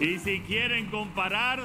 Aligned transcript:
Y 0.00 0.18
si 0.18 0.40
quieren 0.40 0.86
comparar, 0.86 1.60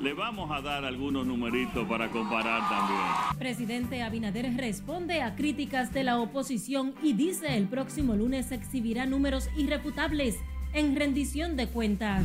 le 0.00 0.14
vamos 0.14 0.50
a 0.52 0.60
dar 0.60 0.84
algunos 0.84 1.26
numeritos 1.26 1.88
para 1.88 2.08
comparar 2.08 2.68
también. 2.68 3.00
Presidente 3.36 4.02
Abinader 4.02 4.56
responde 4.56 5.22
a 5.22 5.34
críticas 5.34 5.92
de 5.92 6.04
la 6.04 6.20
oposición 6.20 6.94
y 7.02 7.14
dice 7.14 7.56
el 7.56 7.66
próximo 7.66 8.14
lunes 8.14 8.52
exhibirá 8.52 9.06
números 9.06 9.48
irrefutables 9.56 10.36
en 10.72 10.94
rendición 10.94 11.56
de 11.56 11.66
cuentas. 11.66 12.24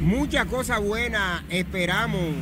Mucha 0.00 0.46
cosa 0.46 0.78
buena 0.78 1.44
esperamos 1.48 2.34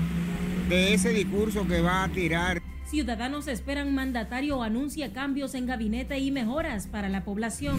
de 0.68 0.94
ese 0.94 1.10
discurso 1.10 1.66
que 1.66 1.80
va 1.80 2.04
a 2.04 2.08
tirar. 2.08 2.60
Ciudadanos 2.84 3.48
esperan 3.48 3.94
mandatario 3.94 4.62
anuncie 4.62 5.10
cambios 5.12 5.54
en 5.54 5.66
gabinete 5.66 6.18
y 6.18 6.30
mejoras 6.30 6.86
para 6.86 7.08
la 7.08 7.24
población. 7.24 7.78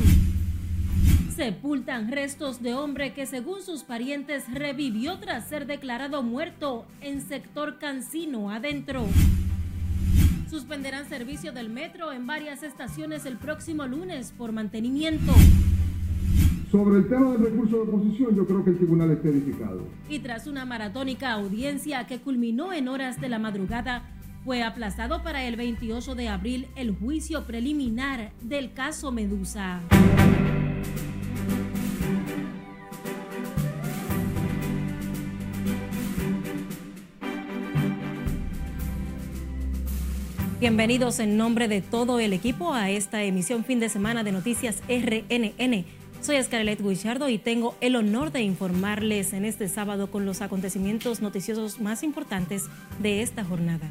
Sepultan 1.41 2.11
restos 2.11 2.61
de 2.61 2.75
hombre 2.75 3.15
que 3.15 3.25
según 3.25 3.63
sus 3.63 3.81
parientes 3.81 4.43
revivió 4.53 5.17
tras 5.17 5.47
ser 5.47 5.65
declarado 5.65 6.21
muerto 6.21 6.85
en 7.01 7.19
sector 7.19 7.79
Cancino 7.79 8.51
adentro. 8.51 9.07
Suspenderán 10.47 11.09
servicio 11.09 11.51
del 11.51 11.71
metro 11.71 12.11
en 12.11 12.27
varias 12.27 12.61
estaciones 12.61 13.25
el 13.25 13.37
próximo 13.37 13.87
lunes 13.87 14.35
por 14.37 14.51
mantenimiento. 14.51 15.33
Sobre 16.69 16.99
el 16.99 17.09
tema 17.09 17.31
del 17.31 17.41
recurso 17.41 17.77
de 17.77 17.81
oposición, 17.89 18.35
yo 18.35 18.45
creo 18.45 18.63
que 18.63 18.69
el 18.69 18.77
tribunal 18.77 19.09
está 19.09 19.29
edificado. 19.29 19.87
Y 20.09 20.19
tras 20.19 20.45
una 20.45 20.65
maratónica 20.65 21.31
audiencia 21.31 22.05
que 22.05 22.19
culminó 22.19 22.71
en 22.71 22.87
horas 22.87 23.19
de 23.19 23.29
la 23.29 23.39
madrugada, 23.39 24.03
fue 24.45 24.61
aplazado 24.61 25.23
para 25.23 25.43
el 25.43 25.55
28 25.55 26.13
de 26.13 26.29
abril 26.29 26.67
el 26.75 26.95
juicio 26.95 27.47
preliminar 27.47 28.31
del 28.43 28.73
caso 28.73 29.11
Medusa. 29.11 29.81
Bienvenidos 40.61 41.19
en 41.19 41.37
nombre 41.37 41.67
de 41.67 41.81
todo 41.81 42.19
el 42.19 42.33
equipo 42.33 42.71
a 42.71 42.91
esta 42.91 43.23
emisión 43.23 43.65
fin 43.65 43.79
de 43.79 43.89
semana 43.89 44.23
de 44.23 44.31
Noticias 44.31 44.83
RNN. 44.87 45.85
Soy 46.21 46.43
Scarlett 46.43 46.83
Guichardo 46.83 47.29
y 47.29 47.39
tengo 47.39 47.75
el 47.81 47.95
honor 47.95 48.31
de 48.31 48.43
informarles 48.43 49.33
en 49.33 49.43
este 49.43 49.67
sábado 49.67 50.11
con 50.11 50.23
los 50.23 50.43
acontecimientos 50.43 51.19
noticiosos 51.19 51.79
más 51.81 52.03
importantes 52.03 52.65
de 52.99 53.23
esta 53.23 53.43
jornada. 53.43 53.89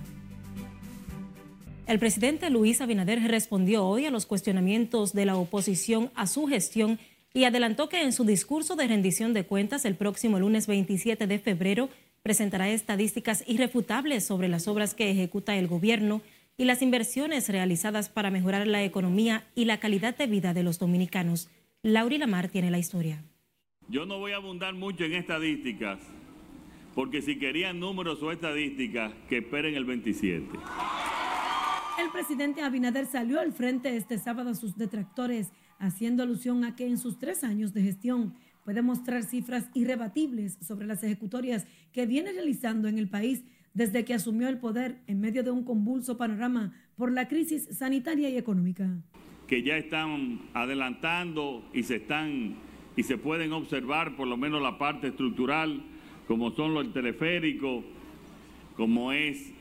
El 1.89 1.99
presidente 1.99 2.51
Luis 2.51 2.81
Abinader 2.81 3.21
respondió 3.21 3.85
hoy 3.85 4.07
a 4.07 4.13
los 4.13 4.27
cuestionamientos 4.27 5.13
de 5.13 5.27
la 5.27 5.35
oposición 5.35 6.13
a 6.15 6.29
su 6.29 6.47
gestión 6.47 7.01
y 7.35 7.45
adelantó 7.45 7.89
que 7.89 8.01
en 8.01 8.13
su 8.13 8.23
discurso 8.23 8.77
de 8.77 8.87
rendición 8.87 9.35
de 9.35 9.45
cuentas 9.45 9.85
el 9.85 9.97
próximo 9.97 10.39
lunes 10.39 10.69
27 10.69 11.27
de 11.27 11.39
febrero 11.41 11.89
presentará 12.23 12.71
estadísticas 12.71 13.43
irrefutables 13.49 14.25
sobre 14.25 14.47
las 14.47 14.69
obras 14.69 14.95
que 14.95 15.11
ejecuta 15.11 15.57
el 15.57 15.67
gobierno 15.67 16.21
y 16.61 16.67
las 16.67 16.83
inversiones 16.83 17.49
realizadas 17.49 18.11
para 18.11 18.31
mejorar 18.31 18.67
la 18.67 18.85
economía 18.85 19.47
y 19.55 19.65
la 19.65 19.81
calidad 19.81 20.15
de 20.15 20.27
vida 20.27 20.53
de 20.53 20.63
los 20.63 20.79
dominicanos. 20.79 21.49
Lauri 21.83 22.19
Lamar 22.19 22.49
tiene 22.49 22.71
la 22.71 22.79
historia. 22.79 23.25
Yo 23.89 24.05
no 24.05 24.19
voy 24.19 24.33
a 24.33 24.37
abundar 24.37 24.75
mucho 24.75 25.05
en 25.05 25.15
estadísticas, 25.15 26.01
porque 26.95 27.23
si 27.23 27.39
querían 27.39 27.81
números 27.81 28.23
o 28.23 28.31
estadísticas, 28.31 29.11
que 29.31 29.39
esperen 29.39 29.75
el 29.75 29.87
27. 29.87 30.51
El 31.99 32.11
presidente 32.13 32.61
Abinader 32.61 33.07
salió 33.07 33.41
al 33.41 33.55
frente 33.55 33.97
este 33.97 34.19
sábado 34.19 34.51
a 34.51 34.55
sus 34.55 34.77
detractores, 34.77 35.53
haciendo 35.79 36.23
alusión 36.23 36.65
a 36.65 36.77
que 36.77 36.87
en 36.87 36.99
sus 36.99 37.19
tres 37.19 37.43
años 37.43 37.73
de 37.73 37.85
gestión 37.85 38.35
puede 38.67 38.83
mostrar 38.83 39.23
cifras 39.23 39.71
irrebatibles 39.73 40.59
sobre 40.61 40.87
las 40.87 41.03
ejecutorias 41.03 41.67
que 41.95 42.05
viene 42.05 42.33
realizando 42.33 42.87
en 42.87 42.99
el 42.99 43.09
país 43.09 43.45
desde 43.75 44.05
que 44.05 44.15
asumió 44.15 44.49
el 44.49 44.59
poder 44.59 44.99
en 45.07 45.21
medio 45.21 45.43
de 45.43 45.51
un 45.51 45.65
convulso 45.65 46.17
panorama 46.17 46.73
por 46.97 47.13
la 47.13 47.29
crisis 47.29 47.69
sanitaria 47.77 48.29
y 48.29 48.37
económica. 48.37 48.89
Que 49.47 49.63
ya 49.63 49.77
están 49.77 50.41
adelantando 50.55 51.69
y 51.73 51.83
se 51.83 51.97
están 51.97 52.57
y 52.97 53.03
se 53.03 53.17
pueden 53.17 53.53
observar 53.53 54.17
por 54.17 54.27
lo 54.27 54.37
menos 54.37 54.61
la 54.61 54.79
parte 54.79 55.09
estructural, 55.09 55.83
como 56.27 56.51
son 56.51 56.75
los 56.75 56.93
teleféricos, 56.93 57.85
como 58.77 59.13
es 59.13 59.53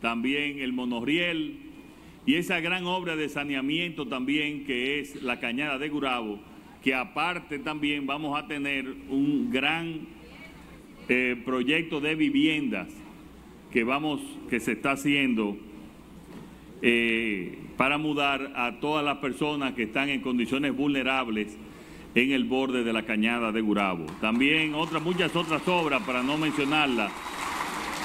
también 0.00 0.60
el 0.60 0.72
monorriel 0.72 1.58
y 2.26 2.34
esa 2.34 2.60
gran 2.60 2.84
obra 2.86 3.16
de 3.16 3.28
saneamiento 3.28 4.06
también 4.06 4.64
que 4.64 5.00
es 5.00 5.22
la 5.22 5.40
cañada 5.40 5.78
de 5.78 5.88
Gurabo, 5.88 6.40
que 6.82 6.94
aparte 6.94 7.58
también 7.58 8.06
vamos 8.06 8.38
a 8.38 8.46
tener 8.46 8.86
un 9.08 9.50
gran 9.50 10.06
eh, 11.08 11.40
proyecto 11.44 12.00
de 12.00 12.14
viviendas 12.14 12.88
que 13.70 13.84
vamos, 13.84 14.20
que 14.48 14.60
se 14.60 14.72
está 14.72 14.92
haciendo 14.92 15.56
eh, 16.82 17.58
para 17.76 17.98
mudar 17.98 18.52
a 18.56 18.80
todas 18.80 19.04
las 19.04 19.18
personas 19.18 19.74
que 19.74 19.84
están 19.84 20.08
en 20.08 20.20
condiciones 20.20 20.76
vulnerables 20.76 21.56
en 22.14 22.32
el 22.32 22.44
borde 22.44 22.84
de 22.84 22.92
la 22.92 23.04
cañada 23.04 23.52
de 23.52 23.60
Gurabo. 23.60 24.06
También 24.20 24.74
otras, 24.74 25.02
muchas 25.02 25.34
otras 25.36 25.66
obras, 25.68 26.02
para 26.02 26.22
no 26.22 26.38
mencionarlas, 26.38 27.12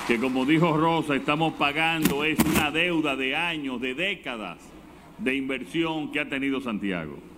que 0.07 0.17
como 0.17 0.45
dijo 0.45 0.75
Rosa, 0.75 1.16
estamos 1.16 1.53
pagando, 1.53 2.23
es 2.25 2.38
una 2.39 2.72
deuda 2.72 3.16
de 3.16 3.35
años, 3.35 3.79
de 3.79 3.95
décadas 3.95 4.57
de 5.17 5.35
inversión 5.35 6.11
que 6.11 6.19
ha 6.19 6.28
tenido 6.28 6.59
Santiago. 6.59 7.31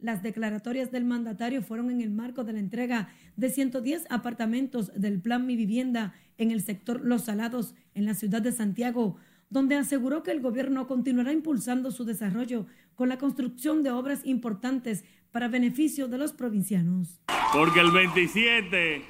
Las 0.00 0.22
declaratorias 0.22 0.92
del 0.92 1.04
mandatario 1.04 1.60
fueron 1.60 1.90
en 1.90 2.00
el 2.00 2.10
marco 2.10 2.44
de 2.44 2.52
la 2.52 2.60
entrega 2.60 3.08
de 3.36 3.50
110 3.50 4.06
apartamentos 4.10 4.92
del 4.94 5.20
Plan 5.20 5.44
Mi 5.44 5.56
Vivienda 5.56 6.14
en 6.36 6.52
el 6.52 6.62
sector 6.62 7.00
Los 7.04 7.24
Salados, 7.24 7.74
en 7.94 8.06
la 8.06 8.14
ciudad 8.14 8.40
de 8.40 8.52
Santiago, 8.52 9.16
donde 9.50 9.74
aseguró 9.74 10.22
que 10.22 10.30
el 10.30 10.40
gobierno 10.40 10.86
continuará 10.86 11.32
impulsando 11.32 11.90
su 11.90 12.04
desarrollo 12.04 12.66
con 12.94 13.08
la 13.08 13.18
construcción 13.18 13.82
de 13.82 13.90
obras 13.90 14.20
importantes 14.24 15.04
para 15.32 15.48
beneficio 15.48 16.06
de 16.06 16.18
los 16.18 16.32
provincianos. 16.32 17.20
Porque 17.52 17.80
el 17.80 17.90
27 17.90 19.02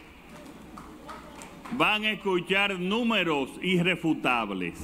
van 1.73 2.05
a 2.05 2.13
escuchar 2.13 2.79
números 2.79 3.51
irrefutables. 3.61 4.79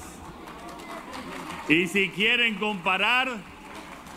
Y 1.67 1.87
si 1.87 2.11
quieren 2.11 2.57
comparar, 2.57 3.54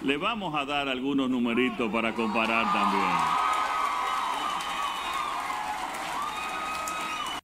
le 0.03 0.18
vamos 0.18 0.56
a 0.56 0.66
dar 0.66 0.88
algunos 0.88 1.30
numeritos 1.30 1.91
para 1.91 2.13
comparar 2.13 2.66
también. 2.72 3.47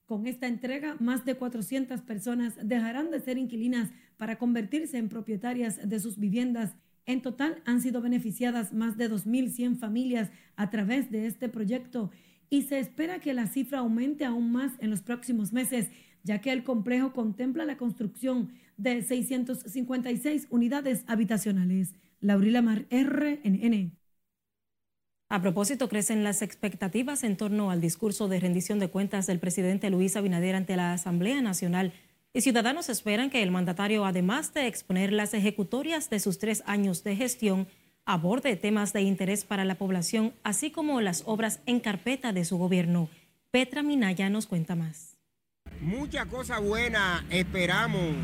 Con 0.05 0.27
esta 0.27 0.47
entrega, 0.47 0.95
más 0.99 1.25
de 1.25 1.35
400 1.35 2.01
personas 2.01 2.53
dejarán 2.61 3.09
de 3.09 3.19
ser 3.19 3.37
inquilinas 3.37 3.89
para 4.17 4.37
convertirse 4.37 4.97
en 4.97 5.09
propietarias 5.09 5.89
de 5.89 5.99
sus 5.99 6.19
viviendas. 6.19 6.75
En 7.05 7.21
total 7.21 7.61
han 7.65 7.81
sido 7.81 8.01
beneficiadas 8.01 8.73
más 8.73 8.97
de 8.97 9.09
2.100 9.09 9.77
familias 9.77 10.29
a 10.55 10.69
través 10.69 11.09
de 11.09 11.25
este 11.25 11.49
proyecto 11.49 12.11
y 12.49 12.61
se 12.63 12.79
espera 12.79 13.19
que 13.19 13.33
la 13.33 13.47
cifra 13.47 13.79
aumente 13.79 14.25
aún 14.25 14.51
más 14.51 14.73
en 14.79 14.91
los 14.91 15.01
próximos 15.01 15.51
meses, 15.51 15.89
ya 16.23 16.39
que 16.39 16.51
el 16.51 16.63
complejo 16.63 17.11
contempla 17.11 17.65
la 17.65 17.77
construcción 17.77 18.51
de 18.77 19.01
656 19.01 20.47
unidades 20.51 21.03
habitacionales. 21.07 21.95
Laurila 22.23 22.61
Mar, 22.61 22.85
RNN. 22.89 23.91
A 25.29 25.41
propósito, 25.41 25.89
crecen 25.89 26.23
las 26.23 26.41
expectativas 26.41 27.23
en 27.23 27.35
torno 27.35 27.69
al 27.69 27.81
discurso 27.81 28.27
de 28.27 28.39
rendición 28.39 28.79
de 28.79 28.89
cuentas 28.89 29.27
del 29.27 29.39
presidente 29.39 29.89
Luis 29.89 30.15
Abinader 30.15 30.55
ante 30.55 30.77
la 30.77 30.93
Asamblea 30.93 31.41
Nacional 31.41 31.91
y 32.31 32.41
ciudadanos 32.41 32.87
esperan 32.89 33.29
que 33.29 33.43
el 33.43 33.51
mandatario, 33.51 34.05
además 34.05 34.53
de 34.53 34.67
exponer 34.67 35.11
las 35.11 35.33
ejecutorias 35.33 36.09
de 36.09 36.19
sus 36.19 36.39
tres 36.39 36.63
años 36.65 37.03
de 37.03 37.15
gestión, 37.15 37.67
aborde 38.05 38.55
temas 38.55 38.93
de 38.93 39.01
interés 39.01 39.43
para 39.43 39.65
la 39.65 39.75
población, 39.75 40.33
así 40.43 40.71
como 40.71 41.01
las 41.01 41.23
obras 41.25 41.59
en 41.65 41.79
carpeta 41.79 42.31
de 42.31 42.45
su 42.45 42.57
gobierno. 42.57 43.09
Petra 43.51 43.83
Minaya 43.83 44.29
nos 44.29 44.47
cuenta 44.47 44.75
más. 44.75 45.17
Mucha 45.81 46.25
cosa 46.25 46.59
buena 46.59 47.25
esperamos 47.29 48.15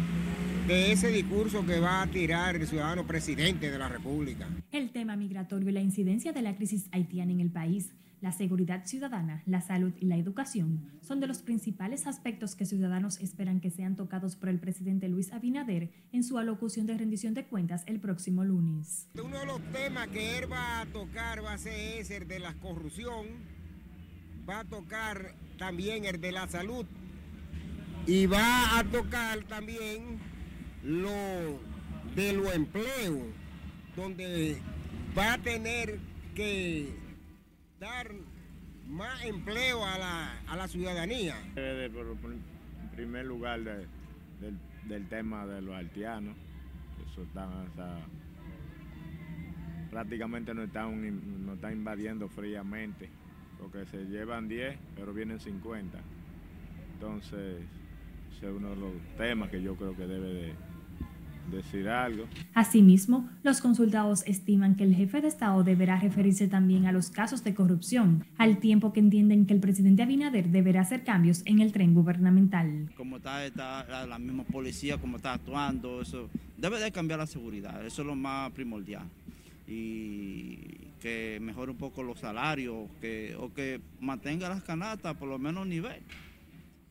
de 0.70 0.92
ese 0.92 1.08
discurso 1.08 1.66
que 1.66 1.80
va 1.80 2.04
a 2.04 2.06
tirar 2.06 2.56
el 2.56 2.68
ciudadano 2.68 3.08
presidente 3.08 3.72
de 3.72 3.80
la 3.80 3.90
República. 3.90 4.48
El 4.72 4.92
tema 4.92 5.16
migratorio 5.16 5.68
y 5.68 5.72
la 5.72 5.82
incidencia 5.82 6.32
de 6.32 6.44
la 6.44 6.56
crisis 6.56 6.88
haitiana 6.92 7.32
en 7.32 7.40
el 7.40 7.50
país, 7.50 7.92
la 8.22 8.32
seguridad 8.32 8.86
ciudadana, 8.86 9.42
la 9.48 9.62
salud 9.62 9.94
y 10.00 10.06
la 10.06 10.16
educación 10.18 10.92
son 11.02 11.20
de 11.22 11.26
los 11.26 11.40
principales 11.40 12.06
aspectos 12.06 12.54
que 12.54 12.68
ciudadanos 12.68 13.20
esperan 13.20 13.62
que 13.62 13.72
sean 13.72 13.96
tocados 13.96 14.36
por 14.36 14.50
el 14.50 14.60
presidente 14.60 15.10
Luis 15.10 15.34
Abinader 15.34 15.90
en 16.12 16.24
su 16.24 16.38
alocución 16.38 16.86
de 16.86 17.00
rendición 17.00 17.34
de 17.34 17.48
cuentas 17.48 17.82
el 17.88 18.00
próximo 18.00 18.44
lunes. 18.44 19.08
Uno 19.16 19.40
de 19.40 19.48
los 19.48 19.64
temas 19.72 20.10
que 20.10 20.38
él 20.38 20.52
va 20.52 20.82
a 20.82 20.86
tocar 20.86 21.44
va 21.44 21.54
a 21.54 21.58
ser 21.58 22.00
ese, 22.00 22.18
el 22.18 22.28
de 22.28 22.38
la 22.38 22.54
corrupción, 22.54 23.26
va 24.48 24.60
a 24.60 24.66
tocar 24.66 25.34
también 25.58 26.06
el 26.06 26.22
de 26.22 26.32
la 26.32 26.48
salud 26.48 26.86
y 28.06 28.28
va 28.28 28.78
a 28.78 28.84
tocar 28.84 29.44
también 29.46 30.29
lo 30.84 31.60
de 32.16 32.34
los 32.34 32.54
empleos, 32.54 33.20
donde 33.96 34.58
va 35.18 35.34
a 35.34 35.38
tener 35.38 36.00
que 36.36 36.94
dar 37.80 38.12
más 38.88 39.24
empleo 39.24 39.86
a 39.86 39.98
la, 39.98 40.40
a 40.48 40.56
la 40.56 40.68
ciudadanía. 40.68 41.36
en 41.56 42.90
primer 42.96 43.26
lugar 43.26 43.62
del, 43.62 45.08
tema 45.08 45.46
de 45.46 45.62
los 45.62 45.76
haitianos, 45.76 46.36
eso 47.12 47.24
está, 47.24 47.48
prácticamente 49.90 50.54
nos 50.54 50.68
están, 50.68 51.46
nos 51.46 51.56
está 51.56 51.72
invadiendo 51.72 52.28
fríamente, 52.30 53.10
porque 53.60 53.86
se 53.86 54.06
llevan 54.06 54.48
10, 54.48 54.78
pero 54.96 55.14
vienen 55.14 55.40
50. 55.40 56.00
Entonces, 56.94 57.64
ese 58.36 58.48
es 58.48 58.54
uno 58.54 58.70
de 58.72 58.76
los 58.76 58.92
temas 59.18 59.50
que 59.50 59.62
yo 59.62 59.76
creo 59.76 59.96
que 59.96 60.08
debe 60.08 60.34
de 60.34 60.69
decir 61.52 61.90
algo. 61.90 62.26
Asimismo, 62.54 63.30
los 63.44 63.62
consultados 63.62 64.24
estiman 64.26 64.76
que 64.76 64.84
el 64.84 64.96
jefe 64.96 65.22
de 65.22 65.28
Estado 65.28 65.64
deberá 65.64 66.00
referirse 66.00 66.48
también 66.48 66.86
a 66.86 66.92
los 66.92 67.10
casos 67.10 67.44
de 67.44 67.54
corrupción, 67.54 68.26
al 68.38 68.60
tiempo 68.60 68.94
que 68.94 69.00
entienden 69.00 69.46
que 69.46 69.54
el 69.54 69.60
presidente 69.60 70.04
Abinader 70.04 70.50
deberá 70.50 70.82
hacer 70.82 71.04
cambios 71.04 71.42
en 71.46 71.60
el 71.60 71.72
tren 71.72 71.94
gubernamental. 71.94 72.90
Como 72.96 73.18
está, 73.18 73.46
está 73.46 74.06
la 74.06 74.20
misma 74.20 74.44
policía, 74.44 74.98
como 74.98 75.18
está 75.18 75.34
actuando, 75.34 76.02
eso 76.02 76.30
debe 76.58 76.80
de 76.80 76.92
cambiar 76.92 77.20
la 77.20 77.28
seguridad, 77.28 77.86
eso 77.86 78.02
es 78.02 78.08
lo 78.08 78.16
más 78.16 78.52
primordial. 78.52 79.08
Y 79.68 80.58
que 81.00 81.40
mejore 81.42 81.72
un 81.72 81.78
poco 81.78 82.04
los 82.04 82.20
salarios, 82.20 82.90
que, 83.02 83.36
o 83.40 83.54
que 83.54 83.80
mantenga 84.00 84.50
las 84.50 84.64
canastas 84.64 85.16
por 85.16 85.30
lo 85.30 85.40
menos 85.40 85.66
nivel, 85.66 86.02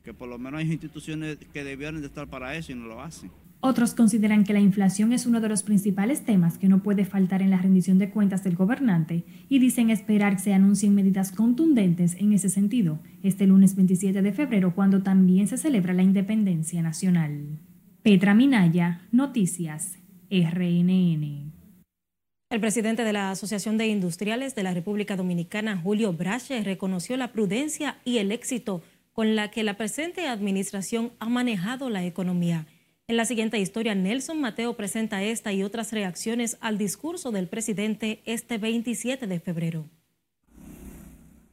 que 0.05 0.14
por 0.14 0.28
lo 0.28 0.38
menos 0.38 0.60
hay 0.60 0.72
instituciones 0.72 1.38
que 1.52 1.64
debieran 1.64 2.00
de 2.00 2.06
estar 2.06 2.26
para 2.28 2.55
eso 2.56 2.72
y 2.72 2.75
no 2.75 2.87
lo 2.87 3.02
hacen. 3.02 3.31
Otros 3.60 3.93
consideran 3.94 4.44
que 4.44 4.52
la 4.52 4.60
inflación 4.60 5.12
es 5.12 5.26
uno 5.26 5.40
de 5.40 5.49
los 5.49 5.64
principales 5.64 6.25
temas 6.25 6.58
que 6.58 6.69
no 6.69 6.81
puede 6.81 7.05
faltar 7.05 7.43
en 7.43 7.50
la 7.50 7.58
rendición 7.58 7.99
de 7.99 8.10
cuentas 8.10 8.44
del 8.44 8.55
gobernante 8.55 9.25
y 9.49 9.58
dicen 9.58 9.90
esperar 9.90 10.37
que 10.37 10.43
se 10.43 10.55
anuncien 10.55 10.94
medidas 10.94 11.32
contundentes 11.32 12.14
en 12.20 12.32
ese 12.32 12.50
sentido 12.50 13.00
este 13.25 13.49
lunes 13.49 13.75
27 13.75 14.22
de 14.22 14.32
febrero 14.32 14.76
cuando 14.76 15.02
también 15.02 15.49
se 15.49 15.58
celebra 15.58 15.93
la 15.93 16.05
independencia 16.05 16.82
nacional. 16.82 17.58
Petra 18.02 18.32
Minaya, 18.32 19.02
Noticias, 19.10 19.99
RNN. 20.31 21.52
El 22.50 22.60
presidente 22.60 23.02
de 23.02 23.12
la 23.12 23.32
Asociación 23.32 23.76
de 23.76 23.88
Industriales 23.88 24.55
de 24.55 24.62
la 24.62 24.72
República 24.72 25.16
Dominicana, 25.16 25.76
Julio 25.76 26.12
Brache, 26.12 26.62
reconoció 26.62 27.16
la 27.16 27.32
prudencia 27.32 27.99
y 28.05 28.19
el 28.19 28.31
éxito 28.31 28.82
con 29.12 29.34
la 29.34 29.50
que 29.50 29.64
la 29.64 29.76
presente 29.76 30.28
administración 30.28 31.10
ha 31.19 31.28
manejado 31.28 31.90
la 31.90 32.05
economía 32.05 32.66
en 33.08 33.16
la 33.16 33.25
siguiente 33.25 33.58
historia, 33.58 33.94
Nelson 33.94 34.38
Mateo 34.38 34.76
presenta 34.76 35.22
esta 35.22 35.50
y 35.55 35.62
otras 35.62 35.93
reacciones 35.93 36.58
al 36.60 36.76
discurso 36.76 37.32
del 37.32 37.49
presidente 37.49 38.22
este 38.26 38.58
27 38.58 39.26
de 39.26 39.40
febrero. 39.40 39.88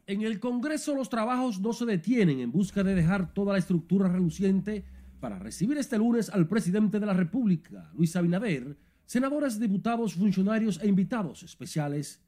En 0.05 0.21
el 0.23 0.41
Congreso 0.41 0.93
los 0.93 1.09
trabajos 1.09 1.61
no 1.61 1.71
se 1.71 1.85
detienen 1.85 2.41
en 2.41 2.51
busca 2.51 2.83
de 2.83 2.93
dejar 2.93 3.33
toda 3.33 3.53
la 3.53 3.59
estructura 3.59 4.09
reluciente 4.09 4.83
para 5.21 5.39
recibir 5.39 5.77
este 5.77 5.97
lunes 5.97 6.29
al 6.29 6.45
presidente 6.45 6.99
de 6.99 7.05
la 7.05 7.13
República, 7.13 7.89
Luis 7.95 8.17
Abinader, 8.17 8.75
senadores, 9.05 9.57
diputados, 9.57 10.13
funcionarios 10.13 10.81
e 10.83 10.89
invitados 10.89 11.41
especiales. 11.41 12.21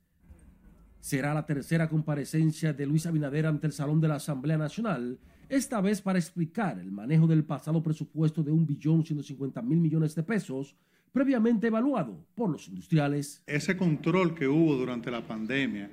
Será 1.01 1.33
la 1.33 1.45
tercera 1.45 1.89
comparecencia 1.89 2.71
de 2.71 2.85
Luis 2.85 3.06
Abinader 3.06 3.45
ante 3.45 3.68
el 3.68 3.74
Salón 3.74 4.00
de 4.00 4.07
la 4.07 4.15
Asamblea 4.15 4.57
Nacional 4.57 5.19
esta 5.49 5.81
vez 5.81 6.01
para 6.01 6.19
explicar 6.19 6.79
el 6.79 6.91
manejo 6.91 7.27
del 7.27 7.44
pasado 7.44 7.81
presupuesto 7.81 8.44
de 8.44 8.51
1.150.000 8.51 9.63
millones 9.63 10.15
de 10.15 10.23
pesos 10.23 10.75
previamente 11.11 11.67
evaluado 11.67 12.25
por 12.35 12.49
los 12.49 12.67
industriales. 12.67 13.41
Ese 13.47 13.77
control 13.77 14.35
que 14.35 14.47
hubo 14.47 14.75
durante 14.75 15.09
la 15.09 15.21
pandemia 15.21 15.89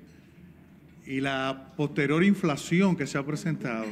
y 1.07 1.21
la 1.21 1.73
posterior 1.77 2.25
inflación 2.25 2.97
que 2.97 3.07
se 3.07 3.19
ha 3.19 3.25
presentado, 3.25 3.87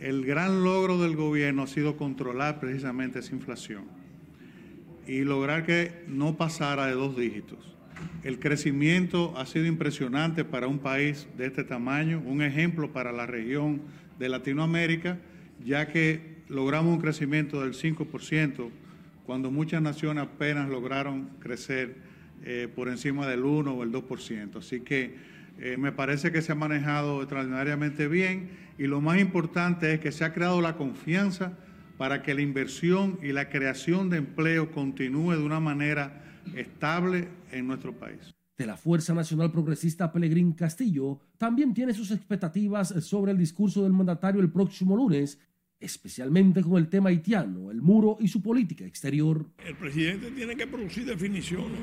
el 0.00 0.24
gran 0.24 0.64
logro 0.64 0.98
del 0.98 1.16
gobierno 1.16 1.62
ha 1.62 1.66
sido 1.66 1.96
controlar 1.96 2.58
precisamente 2.58 3.20
esa 3.20 3.34
inflación 3.34 3.84
y 5.06 5.20
lograr 5.22 5.64
que 5.64 6.04
no 6.08 6.36
pasara 6.36 6.86
de 6.86 6.94
dos 6.94 7.16
dígitos. 7.16 7.76
El 8.24 8.38
crecimiento 8.38 9.36
ha 9.36 9.46
sido 9.46 9.66
impresionante 9.66 10.44
para 10.44 10.66
un 10.66 10.78
país 10.78 11.28
de 11.36 11.46
este 11.46 11.62
tamaño, 11.64 12.22
un 12.24 12.42
ejemplo 12.42 12.92
para 12.92 13.12
la 13.12 13.26
región 13.26 13.82
de 14.18 14.28
Latinoamérica, 14.28 15.18
ya 15.64 15.88
que 15.88 16.42
logramos 16.48 16.94
un 16.94 17.00
crecimiento 17.00 17.62
del 17.62 17.74
5%, 17.74 18.70
cuando 19.24 19.50
muchas 19.50 19.80
naciones 19.82 20.24
apenas 20.24 20.68
lograron 20.68 21.30
crecer 21.38 21.96
eh, 22.44 22.68
por 22.74 22.88
encima 22.88 23.26
del 23.26 23.44
1 23.44 23.72
o 23.72 23.82
el 23.82 23.92
2%. 23.92 24.56
Así 24.56 24.80
que 24.80 25.14
eh, 25.58 25.76
me 25.78 25.92
parece 25.92 26.32
que 26.32 26.42
se 26.42 26.52
ha 26.52 26.56
manejado 26.56 27.20
extraordinariamente 27.20 28.08
bien 28.08 28.50
y 28.78 28.86
lo 28.86 29.00
más 29.00 29.20
importante 29.20 29.94
es 29.94 30.00
que 30.00 30.12
se 30.12 30.24
ha 30.24 30.32
creado 30.32 30.60
la 30.60 30.76
confianza 30.76 31.58
para 31.98 32.22
que 32.22 32.34
la 32.34 32.42
inversión 32.42 33.18
y 33.22 33.32
la 33.32 33.48
creación 33.48 34.10
de 34.10 34.16
empleo 34.18 34.72
continúe 34.72 35.32
de 35.32 35.42
una 35.42 35.60
manera 35.60 36.24
estable 36.54 37.28
en 37.52 37.68
nuestro 37.68 37.92
país 37.92 38.34
de 38.62 38.66
la 38.68 38.76
Fuerza 38.76 39.12
Nacional 39.12 39.50
Progresista 39.50 40.12
Pelegrín 40.12 40.52
Castillo 40.52 41.18
también 41.36 41.74
tiene 41.74 41.92
sus 41.92 42.12
expectativas 42.12 42.94
sobre 43.04 43.32
el 43.32 43.38
discurso 43.38 43.82
del 43.82 43.92
mandatario 43.92 44.40
el 44.40 44.52
próximo 44.52 44.96
lunes, 44.96 45.40
especialmente 45.80 46.62
con 46.62 46.76
el 46.76 46.88
tema 46.88 47.08
haitiano, 47.08 47.72
el 47.72 47.82
muro 47.82 48.18
y 48.20 48.28
su 48.28 48.40
política 48.40 48.84
exterior. 48.84 49.50
El 49.66 49.74
presidente 49.74 50.30
tiene 50.30 50.54
que 50.54 50.68
producir 50.68 51.04
definiciones. 51.04 51.80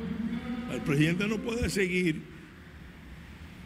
El 0.71 0.79
presidente 0.79 1.27
no 1.27 1.37
puede 1.39 1.69
seguir 1.69 2.21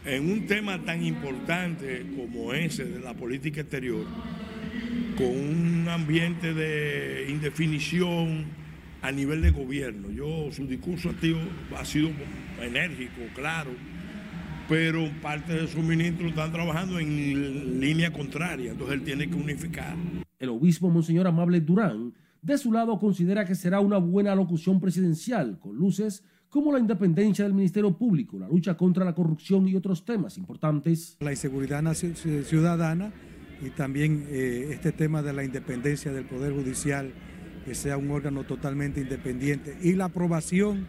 en 0.04 0.28
un 0.28 0.46
tema 0.48 0.84
tan 0.84 1.04
importante 1.04 2.04
como 2.16 2.52
ese 2.52 2.84
de 2.84 2.98
la 2.98 3.14
política 3.14 3.60
exterior, 3.60 4.06
con 5.16 5.28
un 5.28 5.86
ambiente 5.88 6.52
de 6.52 7.30
indefinición 7.30 8.63
a 9.04 9.12
nivel 9.12 9.42
de 9.42 9.50
gobierno. 9.50 10.10
Yo, 10.10 10.50
su 10.50 10.66
discurso 10.66 11.10
ha 11.76 11.84
sido 11.84 12.08
enérgico, 12.58 13.20
claro, 13.34 13.70
pero 14.66 15.10
parte 15.20 15.52
de 15.52 15.68
sus 15.68 15.84
ministros 15.84 16.30
están 16.30 16.50
trabajando 16.50 16.98
en 16.98 17.78
línea 17.78 18.10
contraria, 18.10 18.70
entonces 18.70 18.96
él 18.96 19.04
tiene 19.04 19.28
que 19.28 19.34
unificar. 19.34 19.94
El 20.38 20.48
obispo 20.48 20.88
Monseñor 20.88 21.26
Amable 21.26 21.60
Durán, 21.60 22.14
de 22.40 22.56
su 22.56 22.72
lado, 22.72 22.98
considera 22.98 23.44
que 23.44 23.54
será 23.54 23.80
una 23.80 23.98
buena 23.98 24.34
locución 24.34 24.80
presidencial, 24.80 25.58
con 25.60 25.76
luces 25.76 26.24
como 26.48 26.72
la 26.72 26.78
independencia 26.78 27.44
del 27.44 27.52
Ministerio 27.52 27.94
Público, 27.98 28.38
la 28.38 28.48
lucha 28.48 28.74
contra 28.74 29.04
la 29.04 29.14
corrupción 29.14 29.68
y 29.68 29.74
otros 29.74 30.06
temas 30.06 30.38
importantes. 30.38 31.18
La 31.20 31.32
inseguridad 31.32 31.84
ciudadana 31.92 33.12
y 33.60 33.68
también 33.70 34.24
eh, 34.30 34.68
este 34.70 34.92
tema 34.92 35.20
de 35.20 35.34
la 35.34 35.44
independencia 35.44 36.10
del 36.10 36.24
Poder 36.24 36.54
Judicial, 36.54 37.12
que 37.64 37.74
sea 37.74 37.96
un 37.96 38.10
órgano 38.10 38.44
totalmente 38.44 39.00
independiente, 39.00 39.76
y 39.82 39.94
la 39.94 40.06
aprobación 40.06 40.86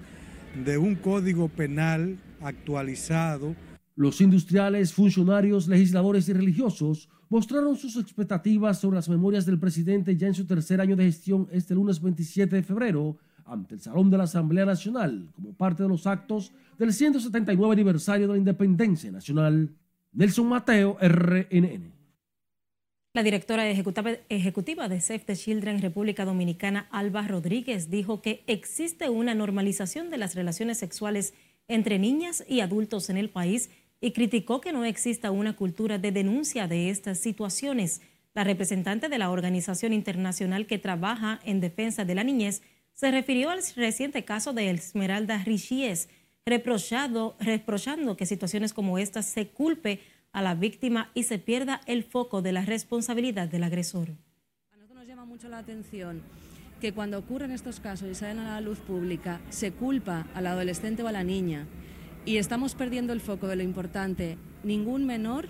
de 0.66 0.78
un 0.78 0.96
código 0.96 1.48
penal 1.48 2.18
actualizado. 2.42 3.56
Los 3.96 4.22
industriales, 4.22 4.94
funcionarios, 4.94 5.68
legisladores 5.68 6.28
y 6.30 6.34
religiosos 6.34 7.10
mostraron 7.30 7.76
sus 7.76 7.96
expectativas 7.98 8.80
sobre 8.80 8.96
las 8.96 9.10
memorias 9.10 9.46
del 9.46 9.60
presidente 9.60 10.16
ya 10.16 10.28
en 10.28 10.34
su 10.34 10.46
tercer 10.46 10.80
año 10.82 10.96
de 10.96 11.06
gestión 11.06 11.48
este 11.52 11.74
lunes 11.74 12.02
27 12.02 12.56
de 12.56 12.64
febrero 12.64 13.18
ante 13.46 13.76
el 13.76 13.82
Salón 13.82 14.10
de 14.10 14.18
la 14.18 14.24
Asamblea 14.24 14.66
Nacional 14.66 15.30
como 15.34 15.54
parte 15.54 15.84
de 15.84 15.90
los 15.90 16.06
actos 16.08 16.52
del 16.78 16.94
179 16.94 17.74
aniversario 17.74 18.28
de 18.28 18.34
la 18.34 18.40
independencia 18.40 19.12
nacional. 19.12 19.72
Nelson 20.12 20.48
Mateo, 20.48 20.98
RNN. 21.02 21.95
La 23.16 23.24
directora 23.24 23.66
ejecutiva 23.70 24.90
de 24.90 25.00
Save 25.00 25.20
the 25.20 25.38
Children 25.38 25.82
República 25.82 26.26
Dominicana, 26.26 26.90
Alba 26.92 27.26
Rodríguez, 27.26 27.90
dijo 27.90 28.22
que 28.22 28.44
existe 28.46 29.08
una 29.08 29.34
normalización 29.34 30.10
de 30.10 30.18
las 30.18 30.36
relaciones 30.36 30.80
sexuales 30.80 31.34
entre 31.70 31.98
niñas 31.98 32.44
y 32.46 32.60
adultos 32.60 33.10
en 33.10 33.16
el 33.16 33.30
país 33.30 33.70
y 34.02 34.12
criticó 34.12 34.60
que 34.60 34.74
no 34.74 34.84
exista 34.84 35.32
una 35.32 35.56
cultura 35.56 35.98
de 35.98 36.12
denuncia 36.12 36.68
de 36.68 36.90
estas 36.90 37.18
situaciones. 37.18 38.02
La 38.34 38.44
representante 38.44 39.08
de 39.08 39.18
la 39.18 39.30
organización 39.30 39.94
internacional 39.94 40.66
que 40.68 40.78
trabaja 40.78 41.40
en 41.46 41.62
defensa 41.62 42.04
de 42.04 42.16
la 42.16 42.26
niñez 42.26 42.64
se 42.96 43.12
refirió 43.12 43.50
al 43.50 43.62
reciente 43.78 44.26
caso 44.26 44.52
de 44.52 44.70
Esmeralda 44.70 45.42
Richies, 45.42 46.10
reprochando 46.46 47.38
que 48.18 48.26
situaciones 48.26 48.74
como 48.74 48.98
estas 48.98 49.26
se 49.26 49.48
culpe 49.48 50.02
a 50.36 50.42
la 50.42 50.54
víctima 50.54 51.12
y 51.14 51.24
se 51.24 51.40
pierda 51.40 51.80
el 51.86 52.04
foco 52.04 52.42
de 52.42 52.52
la 52.52 52.66
responsabilidad 52.66 53.48
del 53.48 53.64
agresor. 53.64 54.10
A 54.74 54.76
nosotros 54.76 55.00
nos 55.00 55.08
llama 55.08 55.24
mucho 55.24 55.48
la 55.48 55.60
atención 55.60 56.22
que 56.82 56.92
cuando 56.92 57.18
ocurren 57.18 57.52
estos 57.52 57.80
casos 57.80 58.10
y 58.10 58.16
salen 58.16 58.40
a 58.40 58.56
la 58.56 58.62
luz 58.62 58.80
pública, 58.80 59.40
se 59.50 59.72
culpa 59.72 60.28
al 60.36 60.48
adolescente 60.48 61.04
o 61.04 61.08
a 61.08 61.14
la 61.14 61.24
niña 61.24 61.66
y 62.26 62.36
estamos 62.36 62.76
perdiendo 62.76 63.14
el 63.14 63.22
foco 63.22 63.48
de 63.48 63.56
lo 63.56 63.64
importante. 63.64 64.38
Ningún 64.66 65.06
menor 65.06 65.48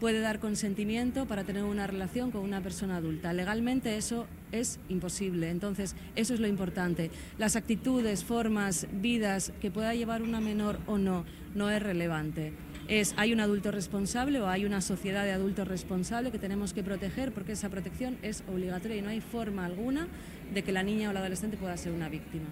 puede 0.00 0.20
dar 0.20 0.40
consentimiento 0.40 1.26
para 1.26 1.44
tener 1.44 1.64
una 1.64 1.86
relación 1.86 2.30
con 2.30 2.40
una 2.40 2.62
persona 2.62 2.96
adulta. 2.96 3.34
Legalmente 3.34 3.98
eso 3.98 4.26
es 4.52 4.80
imposible. 4.88 5.50
Entonces, 5.50 5.96
eso 6.16 6.32
es 6.32 6.40
lo 6.40 6.46
importante. 6.46 7.10
Las 7.36 7.56
actitudes, 7.56 8.24
formas, 8.24 8.86
vidas 8.90 9.52
que 9.60 9.70
pueda 9.70 9.94
llevar 9.94 10.22
una 10.22 10.40
menor 10.40 10.78
o 10.86 10.96
no, 10.96 11.26
no 11.54 11.68
es 11.68 11.82
relevante. 11.82 12.54
Es 12.88 13.14
hay 13.16 13.32
un 13.32 13.40
adulto 13.40 13.70
responsable 13.70 14.40
o 14.40 14.48
hay 14.48 14.64
una 14.64 14.80
sociedad 14.80 15.24
de 15.24 15.32
adultos 15.32 15.66
responsables 15.66 16.32
que 16.32 16.38
tenemos 16.38 16.72
que 16.72 16.82
proteger 16.82 17.32
porque 17.32 17.52
esa 17.52 17.68
protección 17.68 18.18
es 18.22 18.44
obligatoria 18.52 18.96
y 18.96 19.02
no 19.02 19.08
hay 19.08 19.20
forma 19.20 19.64
alguna 19.64 20.08
de 20.52 20.62
que 20.62 20.72
la 20.72 20.82
niña 20.82 21.10
o 21.10 21.12
la 21.12 21.20
adolescente 21.20 21.56
pueda 21.56 21.76
ser 21.76 21.92
una 21.92 22.08
víctima. 22.08 22.46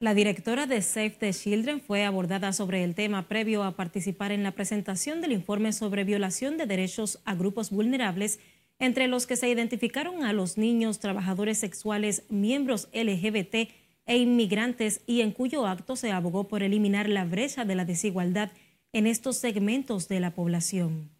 La 0.00 0.14
directora 0.14 0.66
de 0.66 0.82
Save 0.82 1.16
the 1.18 1.32
Children 1.32 1.80
fue 1.80 2.04
abordada 2.04 2.52
sobre 2.52 2.84
el 2.84 2.94
tema 2.94 3.28
previo 3.28 3.62
a 3.62 3.76
participar 3.76 4.32
en 4.32 4.42
la 4.42 4.52
presentación 4.52 5.20
del 5.20 5.32
informe 5.32 5.72
sobre 5.72 6.04
violación 6.04 6.58
de 6.58 6.66
derechos 6.66 7.20
a 7.24 7.34
grupos 7.34 7.70
vulnerables, 7.70 8.40
entre 8.78 9.06
los 9.06 9.26
que 9.26 9.36
se 9.36 9.48
identificaron 9.48 10.24
a 10.24 10.32
los 10.32 10.58
niños, 10.58 10.98
trabajadores 10.98 11.58
sexuales, 11.58 12.24
miembros 12.28 12.88
LGBT 12.92 13.70
e 14.06 14.18
inmigrantes 14.18 15.00
y 15.06 15.22
en 15.22 15.30
cuyo 15.30 15.66
acto 15.66 15.96
se 15.96 16.10
abogó 16.10 16.48
por 16.48 16.62
eliminar 16.62 17.08
la 17.08 17.24
brecha 17.24 17.64
de 17.64 17.74
la 17.74 17.84
desigualdad 17.84 18.50
en 18.94 19.08
estos 19.08 19.36
segmentos 19.36 20.06
de 20.06 20.20
la 20.20 20.30
población. 20.30 21.10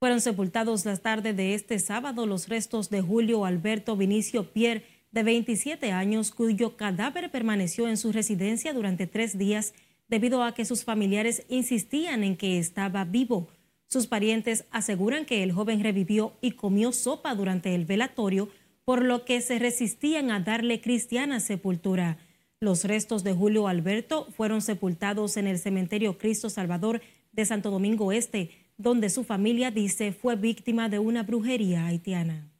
Fueron 0.00 0.20
sepultados 0.20 0.84
la 0.84 0.96
tarde 0.96 1.32
de 1.32 1.54
este 1.54 1.78
sábado 1.78 2.26
los 2.26 2.48
restos 2.48 2.90
de 2.90 3.02
Julio 3.02 3.44
Alberto 3.44 3.96
Vinicio 3.96 4.52
Pierre, 4.52 4.84
de 5.12 5.22
27 5.22 5.92
años, 5.92 6.32
cuyo 6.32 6.76
cadáver 6.76 7.30
permaneció 7.30 7.86
en 7.86 7.96
su 7.96 8.10
residencia 8.10 8.72
durante 8.72 9.06
tres 9.06 9.38
días 9.38 9.74
debido 10.08 10.42
a 10.42 10.54
que 10.54 10.64
sus 10.64 10.82
familiares 10.82 11.44
insistían 11.48 12.24
en 12.24 12.36
que 12.36 12.58
estaba 12.58 13.04
vivo. 13.04 13.46
Sus 13.86 14.08
parientes 14.08 14.64
aseguran 14.72 15.24
que 15.24 15.44
el 15.44 15.52
joven 15.52 15.84
revivió 15.84 16.32
y 16.40 16.52
comió 16.52 16.90
sopa 16.90 17.32
durante 17.36 17.76
el 17.76 17.84
velatorio, 17.84 18.48
por 18.84 19.04
lo 19.04 19.24
que 19.24 19.40
se 19.40 19.60
resistían 19.60 20.32
a 20.32 20.40
darle 20.40 20.80
cristiana 20.80 21.38
sepultura. 21.38 22.18
Los 22.62 22.84
restos 22.84 23.24
de 23.24 23.32
Julio 23.32 23.66
Alberto 23.66 24.28
fueron 24.36 24.62
sepultados 24.62 25.36
en 25.36 25.48
el 25.48 25.58
cementerio 25.58 26.16
Cristo 26.16 26.48
Salvador 26.48 27.02
de 27.32 27.44
Santo 27.44 27.72
Domingo 27.72 28.12
Este, 28.12 28.52
donde 28.76 29.10
su 29.10 29.24
familia 29.24 29.72
dice 29.72 30.12
fue 30.12 30.36
víctima 30.36 30.88
de 30.88 31.00
una 31.00 31.24
brujería 31.24 31.86
haitiana. 31.86 32.52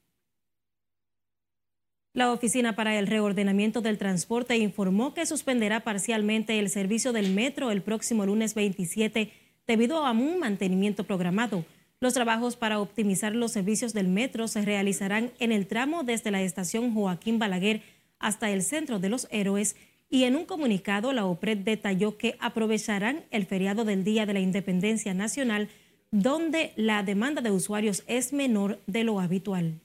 La 2.14 2.32
Oficina 2.32 2.75
para 2.75 2.99
el 2.99 3.06
Reordenamiento 3.06 3.80
del 3.80 3.97
Transporte 3.97 4.56
informó 4.56 5.14
que 5.14 5.25
suspenderá 5.25 5.85
parcialmente 5.85 6.59
el 6.59 6.68
servicio 6.68 7.12
del 7.12 7.32
metro 7.32 7.71
el 7.71 7.82
próximo 7.82 8.26
lunes 8.26 8.56
27 8.56 9.32
debido 9.68 10.04
a 10.04 10.11
un 10.11 10.40
mantenimiento 10.40 11.04
programado. 11.04 11.64
Los 12.00 12.14
trabajos 12.14 12.56
para 12.56 12.80
optimizar 12.80 13.37
los 13.37 13.52
servicios 13.52 13.92
del 13.92 14.09
metro 14.09 14.49
se 14.49 14.62
realizarán 14.62 15.30
en 15.38 15.52
el 15.52 15.68
tramo 15.68 16.02
desde 16.02 16.32
la 16.32 16.42
estación 16.42 16.92
Joaquín 16.92 17.38
Balaguer 17.38 17.82
hasta 18.18 18.50
el 18.50 18.62
centro 18.62 18.99
de 18.99 19.09
los 19.09 19.28
héroes 19.30 19.76
y 20.12 20.25
en 20.25 20.37
un 20.37 20.45
comunicado 20.45 21.14
la 21.14 21.25
OPRED 21.25 21.59
detalló 21.64 22.19
que 22.19 22.37
aprovecharán 22.38 23.25
el 23.31 23.47
feriado 23.47 23.87
del 23.87 24.04
Día 24.04 24.26
de 24.26 24.35
la 24.35 24.40
Independencia 24.40 25.14
Nacional, 25.14 25.71
donde 26.11 26.75
la 26.76 27.02
demanda 27.02 27.40
de 27.40 27.50
usuarios 27.50 28.04
es 28.07 28.35
menor 28.35 28.78
de 28.87 29.04
lo 29.04 29.21
habitual. 29.21 29.81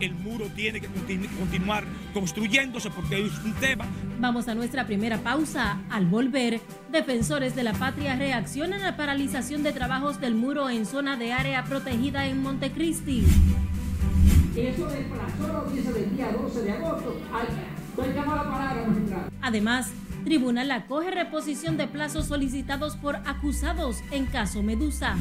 El 0.00 0.14
muro 0.14 0.46
tiene 0.56 0.80
que 0.80 0.88
continuar 1.38 1.84
construyéndose 2.12 2.90
porque 2.90 3.24
es 3.24 3.38
un 3.44 3.54
tema. 3.60 3.86
Vamos 4.18 4.48
a 4.48 4.56
nuestra 4.56 4.84
primera 4.84 5.18
pausa. 5.18 5.80
Al 5.90 6.06
volver, 6.06 6.60
defensores 6.90 7.54
de 7.54 7.62
la 7.62 7.72
patria 7.72 8.16
reaccionan 8.16 8.82
a 8.82 8.90
la 8.90 8.96
paralización 8.96 9.62
de 9.62 9.70
trabajos 9.70 10.20
del 10.20 10.34
muro 10.34 10.68
en 10.70 10.86
zona 10.86 11.16
de 11.16 11.32
área 11.32 11.62
protegida 11.62 12.26
en 12.26 12.42
Montecristi. 12.42 13.24
Eso 14.56 14.90
es 14.90 15.06
para 15.06 15.28
solo 15.38 15.64
del 15.70 16.16
día 16.16 16.30
12 16.30 16.62
de 16.62 16.72
agosto. 16.72 17.16
la 17.96 18.24
palabra, 18.24 18.84
Además, 19.40 19.90
Tribunal 20.24 20.70
acoge 20.70 21.10
reposición 21.10 21.78
de 21.78 21.88
plazos 21.88 22.26
solicitados 22.26 22.96
por 22.96 23.16
acusados 23.16 24.02
en 24.10 24.26
caso 24.26 24.62
Medusa. 24.62 25.16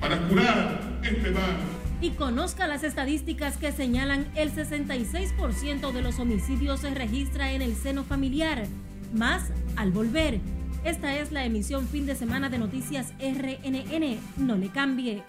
Para 0.00 0.26
curar 0.26 1.00
este 1.02 1.30
mal. 1.30 1.56
Y 2.00 2.10
conozca 2.12 2.66
las 2.66 2.82
estadísticas 2.82 3.58
que 3.58 3.72
señalan 3.72 4.26
el 4.34 4.52
66% 4.52 5.92
de 5.92 6.02
los 6.02 6.18
homicidios 6.18 6.80
se 6.80 6.94
registra 6.94 7.52
en 7.52 7.60
el 7.60 7.76
seno 7.76 8.04
familiar. 8.04 8.64
Más 9.14 9.52
al 9.76 9.92
volver. 9.92 10.40
Esta 10.82 11.14
es 11.16 11.30
la 11.30 11.44
emisión 11.44 11.86
fin 11.86 12.06
de 12.06 12.16
semana 12.16 12.48
de 12.48 12.58
Noticias 12.58 13.12
RNN. 13.20 14.18
No 14.38 14.56
le 14.56 14.68
cambie. 14.68 15.22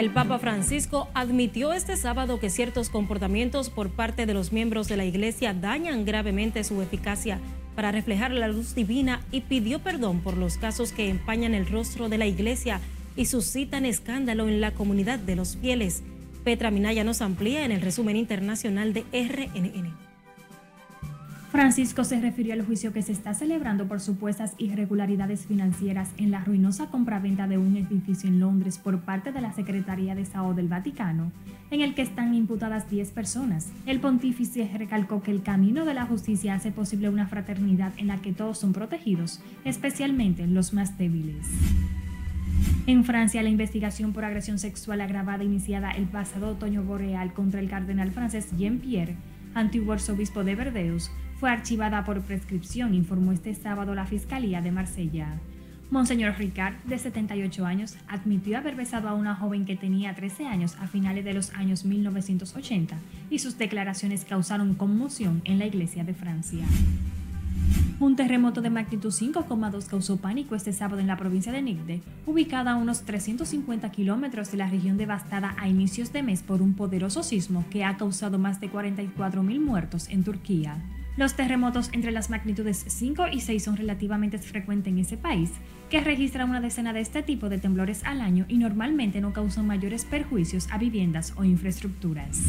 El 0.00 0.08
Papa 0.08 0.38
Francisco 0.38 1.10
admitió 1.12 1.74
este 1.74 1.94
sábado 1.94 2.40
que 2.40 2.48
ciertos 2.48 2.88
comportamientos 2.88 3.68
por 3.68 3.90
parte 3.90 4.24
de 4.24 4.32
los 4.32 4.50
miembros 4.50 4.88
de 4.88 4.96
la 4.96 5.04
Iglesia 5.04 5.52
dañan 5.52 6.06
gravemente 6.06 6.64
su 6.64 6.80
eficacia 6.80 7.38
para 7.76 7.92
reflejar 7.92 8.30
la 8.30 8.48
luz 8.48 8.74
divina 8.74 9.20
y 9.30 9.42
pidió 9.42 9.80
perdón 9.80 10.20
por 10.20 10.38
los 10.38 10.56
casos 10.56 10.92
que 10.92 11.10
empañan 11.10 11.52
el 11.52 11.66
rostro 11.66 12.08
de 12.08 12.16
la 12.16 12.24
Iglesia 12.24 12.80
y 13.14 13.26
suscitan 13.26 13.84
escándalo 13.84 14.48
en 14.48 14.62
la 14.62 14.70
comunidad 14.70 15.18
de 15.18 15.36
los 15.36 15.58
fieles. 15.58 16.02
Petra 16.44 16.70
Minaya 16.70 17.04
nos 17.04 17.20
amplía 17.20 17.66
en 17.66 17.70
el 17.70 17.82
resumen 17.82 18.16
internacional 18.16 18.94
de 18.94 19.04
RNN. 19.12 20.09
Francisco 21.50 22.04
se 22.04 22.20
refirió 22.20 22.52
al 22.52 22.64
juicio 22.64 22.92
que 22.92 23.02
se 23.02 23.10
está 23.10 23.34
celebrando 23.34 23.88
por 23.88 24.00
supuestas 24.00 24.54
irregularidades 24.58 25.46
financieras 25.46 26.10
en 26.16 26.30
la 26.30 26.44
ruinosa 26.44 26.86
compraventa 26.86 27.48
de 27.48 27.58
un 27.58 27.76
edificio 27.76 28.28
en 28.28 28.38
Londres 28.38 28.78
por 28.78 29.00
parte 29.00 29.32
de 29.32 29.40
la 29.40 29.52
Secretaría 29.52 30.14
de 30.14 30.22
Estado 30.22 30.54
del 30.54 30.68
Vaticano, 30.68 31.32
en 31.72 31.80
el 31.80 31.96
que 31.96 32.02
están 32.02 32.34
imputadas 32.34 32.88
10 32.88 33.10
personas. 33.10 33.72
El 33.84 33.98
pontífice 33.98 34.70
recalcó 34.78 35.22
que 35.22 35.32
el 35.32 35.42
camino 35.42 35.84
de 35.84 35.94
la 35.94 36.06
justicia 36.06 36.54
hace 36.54 36.70
posible 36.70 37.08
una 37.08 37.26
fraternidad 37.26 37.92
en 37.96 38.06
la 38.06 38.18
que 38.18 38.32
todos 38.32 38.58
son 38.58 38.72
protegidos, 38.72 39.40
especialmente 39.64 40.46
los 40.46 40.72
más 40.72 40.98
débiles. 40.98 41.48
En 42.86 43.02
Francia, 43.02 43.42
la 43.42 43.48
investigación 43.48 44.12
por 44.12 44.24
agresión 44.24 44.60
sexual 44.60 45.00
agravada 45.00 45.42
iniciada 45.42 45.90
el 45.90 46.04
pasado 46.04 46.50
otoño 46.50 46.84
boreal 46.84 47.32
contra 47.32 47.58
el 47.58 47.68
cardenal 47.68 48.12
francés 48.12 48.56
Jean-Pierre, 48.56 49.16
antiguo 49.54 49.92
arzobispo 49.92 50.44
de 50.44 50.54
Verdeus, 50.54 51.10
fue 51.40 51.50
archivada 51.50 52.04
por 52.04 52.20
prescripción, 52.20 52.94
informó 52.94 53.32
este 53.32 53.54
sábado 53.54 53.94
la 53.94 54.04
Fiscalía 54.04 54.60
de 54.60 54.72
Marsella. 54.72 55.40
Monseñor 55.90 56.36
Ricard, 56.36 56.74
de 56.84 56.98
78 56.98 57.64
años, 57.64 57.96
admitió 58.08 58.58
haber 58.58 58.76
besado 58.76 59.08
a 59.08 59.14
una 59.14 59.34
joven 59.34 59.64
que 59.64 59.74
tenía 59.74 60.14
13 60.14 60.46
años 60.46 60.76
a 60.78 60.86
finales 60.86 61.24
de 61.24 61.32
los 61.32 61.54
años 61.54 61.86
1980 61.86 62.94
y 63.30 63.38
sus 63.38 63.56
declaraciones 63.56 64.26
causaron 64.26 64.74
conmoción 64.74 65.40
en 65.44 65.58
la 65.58 65.64
Iglesia 65.64 66.04
de 66.04 66.12
Francia. 66.12 66.66
Un 68.00 68.16
terremoto 68.16 68.60
de 68.60 68.68
magnitud 68.68 69.10
5,2 69.10 69.86
causó 69.86 70.18
pánico 70.18 70.54
este 70.54 70.74
sábado 70.74 71.00
en 71.00 71.06
la 71.06 71.16
provincia 71.16 71.52
de 71.52 71.62
Nigde, 71.62 72.02
ubicada 72.26 72.72
a 72.72 72.76
unos 72.76 73.04
350 73.04 73.90
kilómetros 73.90 74.50
de 74.52 74.58
la 74.58 74.68
región 74.68 74.98
devastada 74.98 75.56
a 75.58 75.68
inicios 75.68 76.12
de 76.12 76.22
mes 76.22 76.42
por 76.42 76.60
un 76.60 76.74
poderoso 76.74 77.22
sismo 77.22 77.64
que 77.70 77.82
ha 77.82 77.96
causado 77.96 78.38
más 78.38 78.60
de 78.60 78.70
44.000 78.70 79.58
muertos 79.58 80.06
en 80.10 80.22
Turquía. 80.22 80.76
Los 81.16 81.34
terremotos 81.34 81.90
entre 81.92 82.12
las 82.12 82.30
magnitudes 82.30 82.84
5 82.86 83.28
y 83.32 83.40
6 83.40 83.62
son 83.62 83.76
relativamente 83.76 84.38
frecuentes 84.38 84.92
en 84.92 84.98
ese 84.98 85.16
país, 85.16 85.50
que 85.90 86.00
registra 86.00 86.44
una 86.44 86.60
decena 86.60 86.92
de 86.92 87.00
este 87.00 87.22
tipo 87.22 87.48
de 87.48 87.58
temblores 87.58 88.04
al 88.04 88.20
año 88.20 88.46
y 88.48 88.58
normalmente 88.58 89.20
no 89.20 89.32
causan 89.32 89.66
mayores 89.66 90.04
perjuicios 90.04 90.68
a 90.70 90.78
viviendas 90.78 91.34
o 91.36 91.44
infraestructuras. 91.44 92.40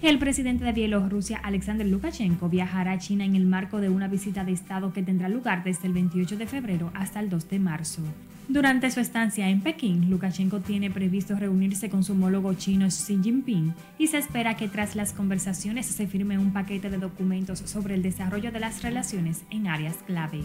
El 0.00 0.18
presidente 0.18 0.64
de 0.64 0.72
Bielorrusia, 0.72 1.38
Alexander 1.38 1.86
Lukashenko, 1.86 2.48
viajará 2.48 2.92
a 2.92 2.98
China 2.98 3.24
en 3.24 3.36
el 3.36 3.46
marco 3.46 3.80
de 3.80 3.88
una 3.88 4.08
visita 4.08 4.44
de 4.44 4.52
Estado 4.52 4.92
que 4.92 5.02
tendrá 5.02 5.28
lugar 5.28 5.62
desde 5.62 5.86
el 5.86 5.92
28 5.92 6.36
de 6.36 6.46
febrero 6.46 6.90
hasta 6.94 7.20
el 7.20 7.30
2 7.30 7.48
de 7.48 7.58
marzo. 7.58 8.02
Durante 8.48 8.90
su 8.90 9.00
estancia 9.00 9.48
en 9.48 9.60
Pekín, 9.60 10.10
Lukashenko 10.10 10.60
tiene 10.60 10.90
previsto 10.90 11.36
reunirse 11.36 11.88
con 11.88 12.02
su 12.02 12.12
homólogo 12.12 12.52
chino 12.54 12.88
Xi 12.88 13.20
Jinping 13.22 13.72
y 13.98 14.08
se 14.08 14.18
espera 14.18 14.56
que 14.56 14.68
tras 14.68 14.96
las 14.96 15.12
conversaciones 15.12 15.86
se 15.86 16.06
firme 16.06 16.38
un 16.38 16.52
paquete 16.52 16.90
de 16.90 16.98
documentos 16.98 17.60
sobre 17.60 17.94
el 17.94 18.02
desarrollo 18.02 18.50
de 18.50 18.60
las 18.60 18.82
relaciones 18.82 19.44
en 19.50 19.68
áreas 19.68 19.96
clave. 20.06 20.42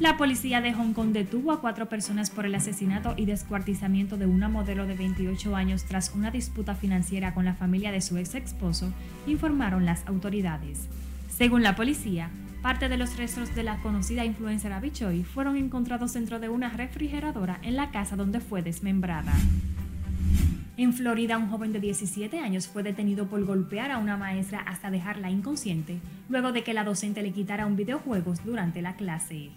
La 0.00 0.16
policía 0.16 0.62
de 0.62 0.72
Hong 0.72 0.94
Kong 0.94 1.12
detuvo 1.12 1.52
a 1.52 1.60
cuatro 1.60 1.90
personas 1.90 2.30
por 2.30 2.46
el 2.46 2.54
asesinato 2.54 3.12
y 3.18 3.26
descuartizamiento 3.26 4.16
de 4.16 4.24
una 4.24 4.48
modelo 4.48 4.86
de 4.86 4.94
28 4.94 5.54
años 5.54 5.84
tras 5.84 6.14
una 6.14 6.30
disputa 6.30 6.74
financiera 6.74 7.34
con 7.34 7.44
la 7.44 7.52
familia 7.52 7.92
de 7.92 8.00
su 8.00 8.16
ex 8.16 8.34
esposo, 8.34 8.90
informaron 9.26 9.84
las 9.84 10.06
autoridades. 10.06 10.88
Según 11.28 11.62
la 11.62 11.76
policía, 11.76 12.30
Parte 12.62 12.90
de 12.90 12.98
los 12.98 13.16
restos 13.16 13.54
de 13.54 13.62
la 13.62 13.78
conocida 13.78 14.26
influencer 14.26 14.70
Abby 14.74 14.90
Choi 14.90 15.24
fueron 15.24 15.56
encontrados 15.56 16.12
dentro 16.12 16.38
de 16.38 16.50
una 16.50 16.68
refrigeradora 16.68 17.58
en 17.62 17.74
la 17.74 17.90
casa 17.90 18.16
donde 18.16 18.40
fue 18.40 18.60
desmembrada. 18.60 19.32
En 20.76 20.92
Florida, 20.92 21.38
un 21.38 21.48
joven 21.48 21.72
de 21.72 21.80
17 21.80 22.38
años 22.38 22.68
fue 22.68 22.82
detenido 22.82 23.28
por 23.28 23.42
golpear 23.46 23.90
a 23.90 23.96
una 23.96 24.18
maestra 24.18 24.60
hasta 24.60 24.90
dejarla 24.90 25.30
inconsciente, 25.30 26.00
luego 26.28 26.52
de 26.52 26.62
que 26.62 26.74
la 26.74 26.84
docente 26.84 27.22
le 27.22 27.32
quitara 27.32 27.64
un 27.64 27.76
videojuegos 27.76 28.44
durante 28.44 28.82
la 28.82 28.94
clase. 28.94 29.50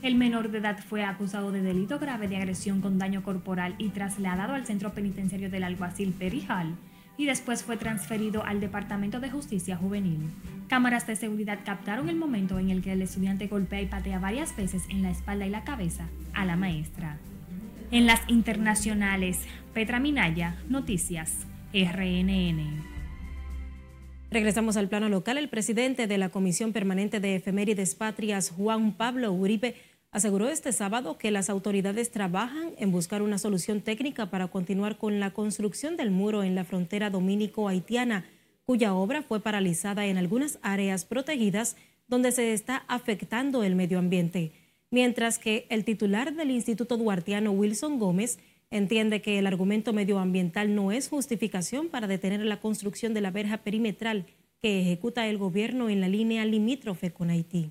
El 0.00 0.14
menor 0.14 0.50
de 0.50 0.58
edad 0.58 0.78
fue 0.78 1.04
acusado 1.04 1.52
de 1.52 1.60
delito 1.60 1.98
grave 1.98 2.26
de 2.26 2.38
agresión 2.38 2.80
con 2.80 2.98
daño 2.98 3.22
corporal 3.22 3.74
y 3.76 3.90
trasladado 3.90 4.54
al 4.54 4.64
centro 4.64 4.92
penitenciario 4.92 5.50
del 5.50 5.64
alguacil 5.64 6.12
Perijal 6.12 6.74
y 7.18 7.26
después 7.26 7.62
fue 7.62 7.76
transferido 7.76 8.44
al 8.44 8.60
Departamento 8.60 9.20
de 9.20 9.30
Justicia 9.30 9.76
Juvenil. 9.76 10.30
Cámaras 10.68 11.06
de 11.06 11.16
seguridad 11.16 11.60
captaron 11.64 12.08
el 12.08 12.16
momento 12.16 12.58
en 12.58 12.70
el 12.70 12.82
que 12.82 12.92
el 12.92 13.02
estudiante 13.02 13.46
golpea 13.46 13.82
y 13.82 13.86
patea 13.86 14.18
varias 14.18 14.56
veces 14.56 14.82
en 14.88 15.02
la 15.02 15.10
espalda 15.10 15.46
y 15.46 15.50
la 15.50 15.64
cabeza 15.64 16.08
a 16.34 16.44
la 16.44 16.56
maestra. 16.56 17.18
En 17.90 18.06
las 18.06 18.20
internacionales, 18.28 19.38
Petra 19.72 20.00
Minaya, 20.00 20.56
Noticias, 20.68 21.46
RNN. 21.72 22.96
Regresamos 24.30 24.76
al 24.76 24.88
plano 24.88 25.08
local. 25.08 25.38
El 25.38 25.48
presidente 25.48 26.06
de 26.06 26.18
la 26.18 26.30
Comisión 26.30 26.72
Permanente 26.72 27.20
de 27.20 27.36
Efemérides 27.36 27.94
Patrias, 27.94 28.50
Juan 28.50 28.92
Pablo 28.92 29.32
Uribe, 29.32 29.76
aseguró 30.10 30.48
este 30.48 30.72
sábado 30.72 31.18
que 31.18 31.30
las 31.30 31.50
autoridades 31.50 32.10
trabajan 32.10 32.72
en 32.78 32.92
buscar 32.92 33.22
una 33.22 33.38
solución 33.38 33.80
técnica 33.80 34.30
para 34.30 34.48
continuar 34.48 34.96
con 34.96 35.20
la 35.20 35.32
construcción 35.32 35.96
del 35.96 36.10
muro 36.10 36.42
en 36.42 36.54
la 36.54 36.64
frontera 36.64 37.10
dominico-haitiana, 37.10 38.24
cuya 38.64 38.94
obra 38.94 39.22
fue 39.22 39.40
paralizada 39.40 40.06
en 40.06 40.16
algunas 40.16 40.58
áreas 40.62 41.04
protegidas 41.04 41.76
donde 42.08 42.32
se 42.32 42.52
está 42.52 42.84
afectando 42.88 43.64
el 43.64 43.74
medio 43.74 43.98
ambiente. 43.98 44.52
Mientras 44.90 45.38
que 45.38 45.66
el 45.68 45.84
titular 45.84 46.34
del 46.34 46.50
Instituto 46.50 46.96
Duartiano, 46.96 47.50
Wilson 47.50 47.98
Gómez, 47.98 48.38
entiende 48.70 49.20
que 49.20 49.38
el 49.38 49.46
argumento 49.46 49.92
medioambiental 49.92 50.74
no 50.74 50.92
es 50.92 51.08
justificación 51.08 51.88
para 51.88 52.06
detener 52.06 52.40
la 52.40 52.60
construcción 52.60 53.14
de 53.14 53.20
la 53.20 53.30
verja 53.30 53.58
perimetral 53.58 54.26
que 54.60 54.80
ejecuta 54.80 55.26
el 55.26 55.38
gobierno 55.38 55.88
en 55.88 56.00
la 56.00 56.08
línea 56.08 56.44
limítrofe 56.44 57.12
con 57.12 57.30
Haití 57.30 57.70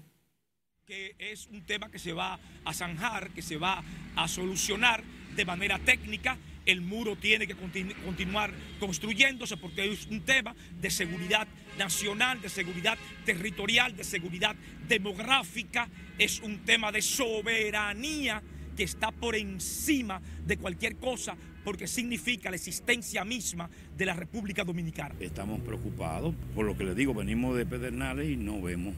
que 0.86 1.15
es 1.18 1.48
un 1.48 1.63
tema 1.63 1.89
que 1.89 1.98
se 1.98 2.13
va 2.13 2.39
a 2.63 2.74
zanjar, 2.74 3.32
que 3.32 3.42
se 3.42 3.58
va 3.58 3.84
a 4.15 4.27
solucionar 4.27 5.04
de 5.36 5.44
manera 5.44 5.80
técnica. 5.80 6.38
El 6.63 6.82
muro 6.82 7.15
tiene 7.15 7.48
que 7.48 7.56
continuar 7.56 8.51
construyéndose 8.80 9.58
porque 9.58 9.92
es 9.92 10.06
un 10.06 10.22
tema 10.22 10.56
de 10.80 10.92
seguridad 10.92 11.48
nacional, 11.80 12.39
de 12.39 12.50
seguridad 12.50 13.00
territorial, 13.25 13.96
de 13.96 14.04
seguridad 14.04 14.56
demográfica, 14.88 15.89
es 16.20 16.39
un 16.42 16.60
tema 16.60 16.92
de 16.92 17.01
soberanía 17.01 18.44
que 18.77 18.84
está 18.84 19.12
por 19.12 19.36
encima 19.36 20.22
de 20.46 20.58
cualquier 20.58 20.98
cosa 20.98 21.36
porque 21.63 21.88
significa 21.88 22.51
la 22.51 22.58
existencia 22.58 23.25
misma 23.25 23.70
de 23.98 24.06
la 24.06 24.13
República 24.13 24.63
Dominicana. 24.63 25.15
Estamos 25.20 25.62
preocupados, 25.62 26.36
por 26.54 26.65
lo 26.65 26.77
que 26.77 26.84
les 26.84 26.96
digo, 26.96 27.15
venimos 27.15 27.58
de 27.58 27.65
Pedernales 27.65 28.30
y 28.30 28.38
no 28.38 28.62
vemos 28.62 28.94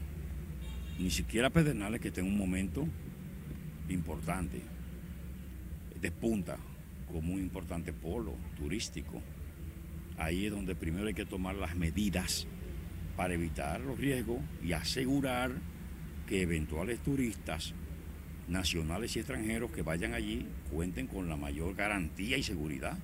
ni 0.98 1.10
siquiera 1.10 1.50
Pedernales 1.50 2.00
que 2.00 2.08
está 2.08 2.20
en 2.20 2.26
un 2.26 2.36
momento 2.36 2.86
importante, 3.88 4.60
despunta 6.00 6.58
como 7.10 7.34
un 7.34 7.40
importante 7.40 7.92
polo 7.92 8.34
turístico. 8.56 9.20
Ahí 10.16 10.46
es 10.46 10.52
donde 10.52 10.74
primero 10.74 11.06
hay 11.06 11.14
que 11.14 11.24
tomar 11.24 11.54
las 11.54 11.76
medidas 11.76 12.46
para 13.16 13.34
evitar 13.34 13.80
los 13.80 13.98
riesgos 13.98 14.38
y 14.62 14.72
asegurar 14.72 15.52
que 16.26 16.42
eventuales 16.42 17.00
turistas 17.00 17.72
nacionales 18.48 19.14
y 19.16 19.20
extranjeros 19.20 19.70
que 19.70 19.82
vayan 19.82 20.14
allí 20.14 20.46
cuenten 20.72 21.06
con 21.06 21.28
la 21.28 21.36
mayor 21.36 21.74
garantía 21.74 22.36
y 22.36 22.42
seguridad. 22.42 22.98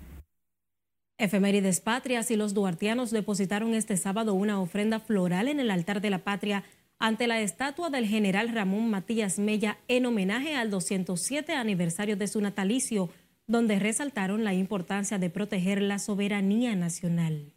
Efemérides 1.16 1.80
Patrias 1.80 2.30
y 2.30 2.36
los 2.36 2.54
duartianos 2.54 3.12
depositaron 3.12 3.74
este 3.74 3.96
sábado 3.96 4.34
una 4.34 4.60
ofrenda 4.60 4.98
floral 4.98 5.46
en 5.46 5.60
el 5.60 5.70
altar 5.70 6.00
de 6.00 6.10
la 6.10 6.24
patria 6.24 6.64
ante 6.98 7.26
la 7.26 7.40
estatua 7.40 7.90
del 7.90 8.06
general 8.06 8.48
Ramón 8.50 8.90
Matías 8.90 9.38
Mella 9.38 9.78
en 9.88 10.06
homenaje 10.06 10.54
al 10.54 10.70
207 10.70 11.52
aniversario 11.52 12.16
de 12.16 12.28
su 12.28 12.40
natalicio, 12.40 13.10
donde 13.46 13.78
resaltaron 13.78 14.44
la 14.44 14.54
importancia 14.54 15.18
de 15.18 15.30
proteger 15.30 15.82
la 15.82 15.98
soberanía 15.98 16.74
nacional. 16.76 17.52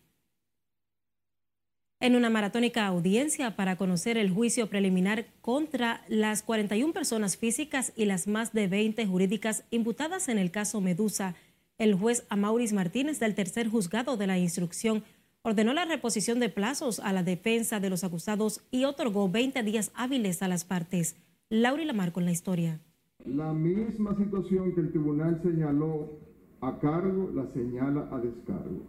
En 1.99 2.15
una 2.15 2.29
maratónica 2.29 2.85
audiencia 2.85 3.55
para 3.55 3.75
conocer 3.75 4.17
el 4.17 4.29
juicio 4.29 4.69
preliminar 4.69 5.25
contra 5.41 6.03
las 6.07 6.43
41 6.43 6.93
personas 6.93 7.37
físicas 7.37 7.91
y 7.95 8.05
las 8.05 8.27
más 8.27 8.53
de 8.53 8.67
20 8.67 9.07
jurídicas 9.07 9.63
imputadas 9.71 10.29
en 10.29 10.37
el 10.37 10.51
caso 10.51 10.79
Medusa, 10.79 11.33
el 11.79 11.95
juez 11.95 12.25
Amauris 12.29 12.73
Martínez 12.73 13.19
del 13.19 13.33
tercer 13.33 13.67
juzgado 13.67 14.15
de 14.15 14.27
la 14.27 14.37
instrucción 14.37 15.03
ordenó 15.47 15.73
la 15.73 15.85
reposición 15.85 16.41
de 16.41 16.49
plazos 16.49 16.99
a 16.99 17.13
la 17.13 17.23
defensa 17.23 17.79
de 17.79 17.89
los 17.89 18.03
acusados 18.03 18.59
y 18.69 18.83
otorgó 18.83 19.29
20 19.29 19.63
días 19.63 19.91
hábiles 19.95 20.43
a 20.43 20.49
las 20.49 20.65
partes. 20.65 21.15
Laura 21.49 21.85
Lamar 21.85 22.11
con 22.11 22.25
la 22.25 22.31
historia. 22.31 22.81
La 23.23 23.53
misma 23.53 24.13
situación 24.17 24.75
que 24.75 24.81
el 24.81 24.89
tribunal 24.89 25.39
señaló 25.41 26.19
a 26.59 26.77
cargo 26.79 27.31
la 27.33 27.47
señala 27.53 28.09
a 28.11 28.19
descargo. 28.19 28.83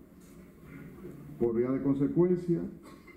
Por 1.38 1.54
vía 1.54 1.70
de 1.70 1.80
consecuencia, 1.80 2.60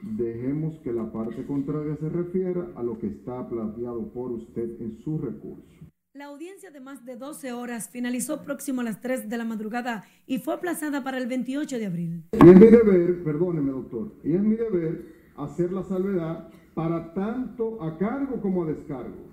dejemos 0.04 0.78
que 0.84 0.94
la 0.94 1.12
parte 1.12 1.44
contraria 1.48 1.98
se 2.00 2.10
refiera 2.10 2.68
a 2.76 2.84
lo 2.84 3.00
que 3.00 3.08
está 3.08 3.50
planteado 3.50 4.08
por 4.10 4.34
usted 4.34 4.80
en 4.80 5.00
su 5.04 5.18
recurso. 5.18 5.81
La 6.14 6.26
audiencia 6.26 6.72
de 6.72 6.82
más 6.82 7.06
de 7.06 7.16
12 7.16 7.54
horas 7.54 7.90
finalizó 7.90 8.44
próximo 8.44 8.82
a 8.82 8.84
las 8.84 9.00
3 9.00 9.30
de 9.30 9.38
la 9.38 9.46
madrugada 9.46 10.04
y 10.28 10.40
fue 10.40 10.56
aplazada 10.56 11.06
para 11.06 11.18
el 11.18 11.26
28 11.26 11.80
de 11.80 11.86
abril. 11.86 12.24
Y 12.34 12.50
es 12.50 12.60
mi 12.60 12.66
deber, 12.66 13.24
perdóneme 13.24 13.72
doctor, 13.72 14.12
y 14.22 14.34
es 14.34 14.42
mi 14.42 14.58
deber 14.58 15.06
hacer 15.38 15.72
la 15.72 15.84
salvedad 15.84 16.50
para 16.74 17.14
tanto 17.14 17.82
a 17.82 17.98
cargo 17.98 18.42
como 18.42 18.64
a 18.64 18.68
descargo. 18.68 19.30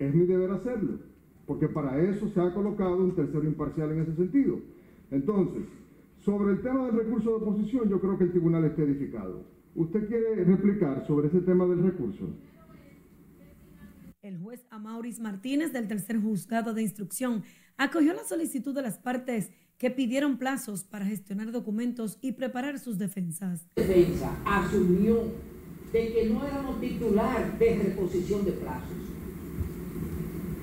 Es 0.00 0.12
mi 0.12 0.26
deber 0.26 0.50
hacerlo, 0.50 0.98
porque 1.46 1.68
para 1.68 2.00
eso 2.02 2.28
se 2.30 2.40
ha 2.40 2.52
colocado 2.52 2.96
un 2.96 3.14
tercero 3.14 3.44
imparcial 3.44 3.92
en 3.92 4.00
ese 4.00 4.16
sentido. 4.16 4.58
Entonces, 5.12 5.62
sobre 6.24 6.50
el 6.54 6.62
tema 6.62 6.86
del 6.86 6.96
recurso 6.96 7.30
de 7.30 7.36
oposición, 7.36 7.88
yo 7.88 8.00
creo 8.00 8.18
que 8.18 8.24
el 8.24 8.32
tribunal 8.32 8.64
está 8.64 8.82
edificado. 8.82 9.44
¿Usted 9.76 10.08
quiere 10.08 10.42
replicar 10.42 11.06
sobre 11.06 11.28
ese 11.28 11.42
tema 11.42 11.64
del 11.66 11.80
recurso? 11.80 12.28
El 14.28 14.36
juez 14.36 14.66
Amauris 14.68 15.20
Martínez 15.20 15.72
del 15.72 15.88
tercer 15.88 16.20
juzgado 16.20 16.74
de 16.74 16.82
instrucción 16.82 17.44
acogió 17.78 18.12
la 18.12 18.24
solicitud 18.24 18.74
de 18.74 18.82
las 18.82 18.98
partes 18.98 19.48
que 19.78 19.90
pidieron 19.90 20.36
plazos 20.36 20.84
para 20.84 21.06
gestionar 21.06 21.50
documentos 21.50 22.18
y 22.20 22.32
preparar 22.32 22.78
sus 22.78 22.98
defensas. 22.98 23.64
La 23.76 23.84
defensa 23.84 24.36
asumió 24.44 25.32
de 25.94 26.12
que 26.12 26.26
no 26.26 26.46
éramos 26.46 26.78
titular 26.78 27.58
de 27.58 27.76
reposición 27.76 28.44
de 28.44 28.52
plazos, 28.52 28.98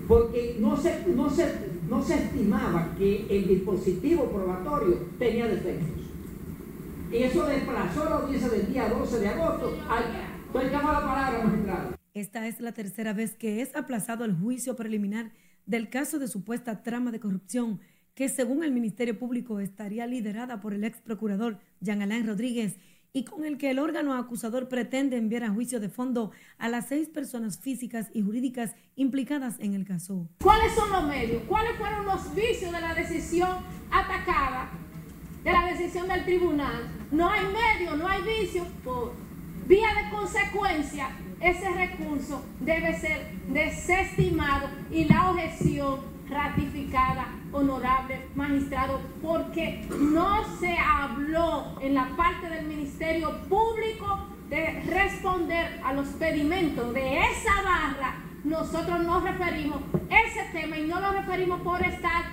porque 0.08 0.58
no 0.60 0.78
se, 0.78 1.08
no 1.08 1.28
se, 1.32 1.52
no 1.90 2.04
se 2.04 2.14
estimaba 2.24 2.94
que 3.00 3.26
el 3.32 3.48
dispositivo 3.48 4.30
probatorio 4.30 5.08
tenía 5.18 5.48
defectos. 5.48 6.06
Y 7.12 7.16
eso 7.16 7.48
desplazó 7.48 8.06
la 8.06 8.18
audiencia 8.18 8.48
del 8.48 8.72
día 8.72 8.90
12 8.90 9.20
de 9.22 9.28
agosto. 9.28 9.76
Estoy 10.54 10.70
llamando 10.70 11.02
la 11.02 11.08
palabra, 11.08 11.44
magistrado. 11.46 12.05
Esta 12.16 12.48
es 12.48 12.62
la 12.62 12.72
tercera 12.72 13.12
vez 13.12 13.36
que 13.36 13.62
es 13.62 13.76
aplazado 13.76 14.24
el 14.24 14.34
juicio 14.34 14.78
preliminar 14.78 15.34
del 15.66 15.90
caso 15.90 16.18
de 16.18 16.30
supuesta 16.30 16.82
trama 16.82 17.12
de 17.12 17.20
corrupción 17.20 17.82
que 18.14 18.30
según 18.30 18.64
el 18.64 18.72
Ministerio 18.72 19.20
Público 19.20 19.60
estaría 19.60 20.08
liderada 20.08 20.62
por 20.62 20.74
el 20.74 20.86
ex 20.86 21.02
procurador 21.02 21.60
Jean 21.82 22.02
Alain 22.02 22.26
Rodríguez 22.26 22.78
y 23.12 23.26
con 23.26 23.44
el 23.44 23.58
que 23.58 23.70
el 23.70 23.80
órgano 23.80 24.16
acusador 24.16 24.70
pretende 24.70 25.18
enviar 25.18 25.44
a 25.44 25.50
juicio 25.50 25.82
de 25.82 25.90
fondo 25.90 26.32
a 26.58 26.70
las 26.70 26.88
seis 26.88 27.10
personas 27.10 27.60
físicas 27.60 28.08
y 28.14 28.22
jurídicas 28.22 28.78
implicadas 28.96 29.58
en 29.60 29.74
el 29.74 29.84
caso. 29.84 30.30
¿Cuáles 30.42 30.72
son 30.74 30.90
los 30.94 31.04
medios? 31.04 31.44
¿Cuáles 31.50 31.76
fueron 31.78 32.06
los 32.06 32.34
vicios 32.34 32.72
de 32.72 32.80
la 32.80 32.96
decisión 32.96 33.58
atacada, 33.92 34.72
de 35.44 35.52
la 35.52 35.66
decisión 35.66 36.08
del 36.08 36.24
tribunal? 36.24 36.88
No 37.12 37.30
hay 37.30 37.42
medio, 37.44 37.98
no 37.98 38.08
hay 38.08 38.22
vicio. 38.22 38.66
Por 38.86 39.25
vía 39.66 39.88
de 40.04 40.10
consecuencia, 40.10 41.10
ese 41.42 41.70
recurso 41.72 42.44
debe 42.60 42.98
ser 43.00 43.32
desestimado 43.48 44.68
y 44.92 45.06
la 45.06 45.32
objeción 45.32 46.00
ratificada, 46.30 47.28
honorable 47.52 48.28
magistrado, 48.36 49.00
porque 49.22 49.88
no 50.00 50.44
se 50.60 50.76
habló 50.78 51.80
en 51.82 51.94
la 51.94 52.10
parte 52.16 52.50
del 52.50 52.66
Ministerio 52.66 53.42
Público 53.48 54.28
de 54.50 54.82
responder 54.88 55.82
a 55.84 55.94
los 55.94 56.08
pedimentos 56.10 56.94
de 56.94 57.20
esa 57.20 57.62
barra. 57.64 58.16
Nosotros 58.44 59.00
nos 59.02 59.24
referimos 59.24 59.80
a 60.10 60.20
ese 60.20 60.44
tema 60.52 60.78
y 60.78 60.88
no 60.88 61.00
lo 61.00 61.12
referimos 61.14 61.62
por 61.62 61.82
estar 61.84 62.24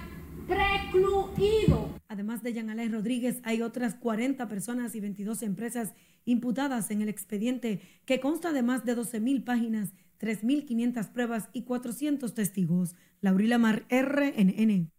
precluido. 0.46 1.88
Además 2.08 2.42
de 2.42 2.52
Jean 2.52 2.92
Rodríguez, 2.92 3.40
hay 3.42 3.62
otras 3.62 3.94
40 3.94 4.48
personas 4.48 4.94
y 4.94 5.00
22 5.00 5.42
empresas 5.42 5.94
imputadas 6.24 6.90
en 6.90 7.02
el 7.02 7.08
expediente 7.08 7.80
que 8.04 8.20
consta 8.20 8.52
de 8.52 8.62
más 8.62 8.84
de 8.84 8.96
12.000 8.96 9.44
páginas, 9.44 9.92
3.500 10.20 11.10
pruebas 11.10 11.48
y 11.52 11.62
400 11.62 12.34
testigos. 12.34 12.94
Laurila 13.20 13.58
Mar, 13.58 13.86
RNN. 13.88 14.90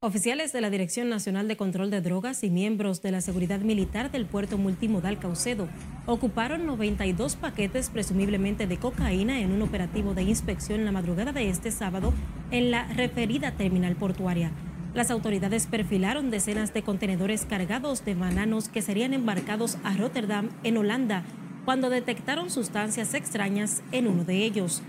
Oficiales 0.00 0.52
de 0.52 0.60
la 0.60 0.70
Dirección 0.70 1.08
Nacional 1.08 1.48
de 1.48 1.56
Control 1.56 1.90
de 1.90 2.00
Drogas 2.00 2.44
y 2.44 2.50
miembros 2.50 3.02
de 3.02 3.10
la 3.10 3.20
Seguridad 3.20 3.58
Militar 3.58 4.12
del 4.12 4.26
puerto 4.26 4.56
multimodal 4.56 5.18
Caucedo 5.18 5.68
ocuparon 6.06 6.66
92 6.66 7.34
paquetes 7.34 7.90
presumiblemente 7.90 8.68
de 8.68 8.76
cocaína 8.76 9.40
en 9.40 9.50
un 9.50 9.60
operativo 9.60 10.14
de 10.14 10.22
inspección 10.22 10.84
la 10.84 10.92
madrugada 10.92 11.32
de 11.32 11.48
este 11.48 11.72
sábado 11.72 12.14
en 12.52 12.70
la 12.70 12.86
referida 12.86 13.56
terminal 13.56 13.96
portuaria. 13.96 14.52
Las 14.94 15.10
autoridades 15.10 15.66
perfilaron 15.66 16.30
decenas 16.30 16.72
de 16.72 16.84
contenedores 16.84 17.44
cargados 17.44 18.04
de 18.04 18.14
bananos 18.14 18.68
que 18.68 18.82
serían 18.82 19.14
embarcados 19.14 19.78
a 19.82 19.96
Rotterdam, 19.96 20.50
en 20.62 20.76
Holanda, 20.76 21.24
cuando 21.64 21.90
detectaron 21.90 22.50
sustancias 22.50 23.14
extrañas 23.14 23.82
en 23.90 24.06
uno 24.06 24.22
de 24.22 24.44
ellos. 24.44 24.80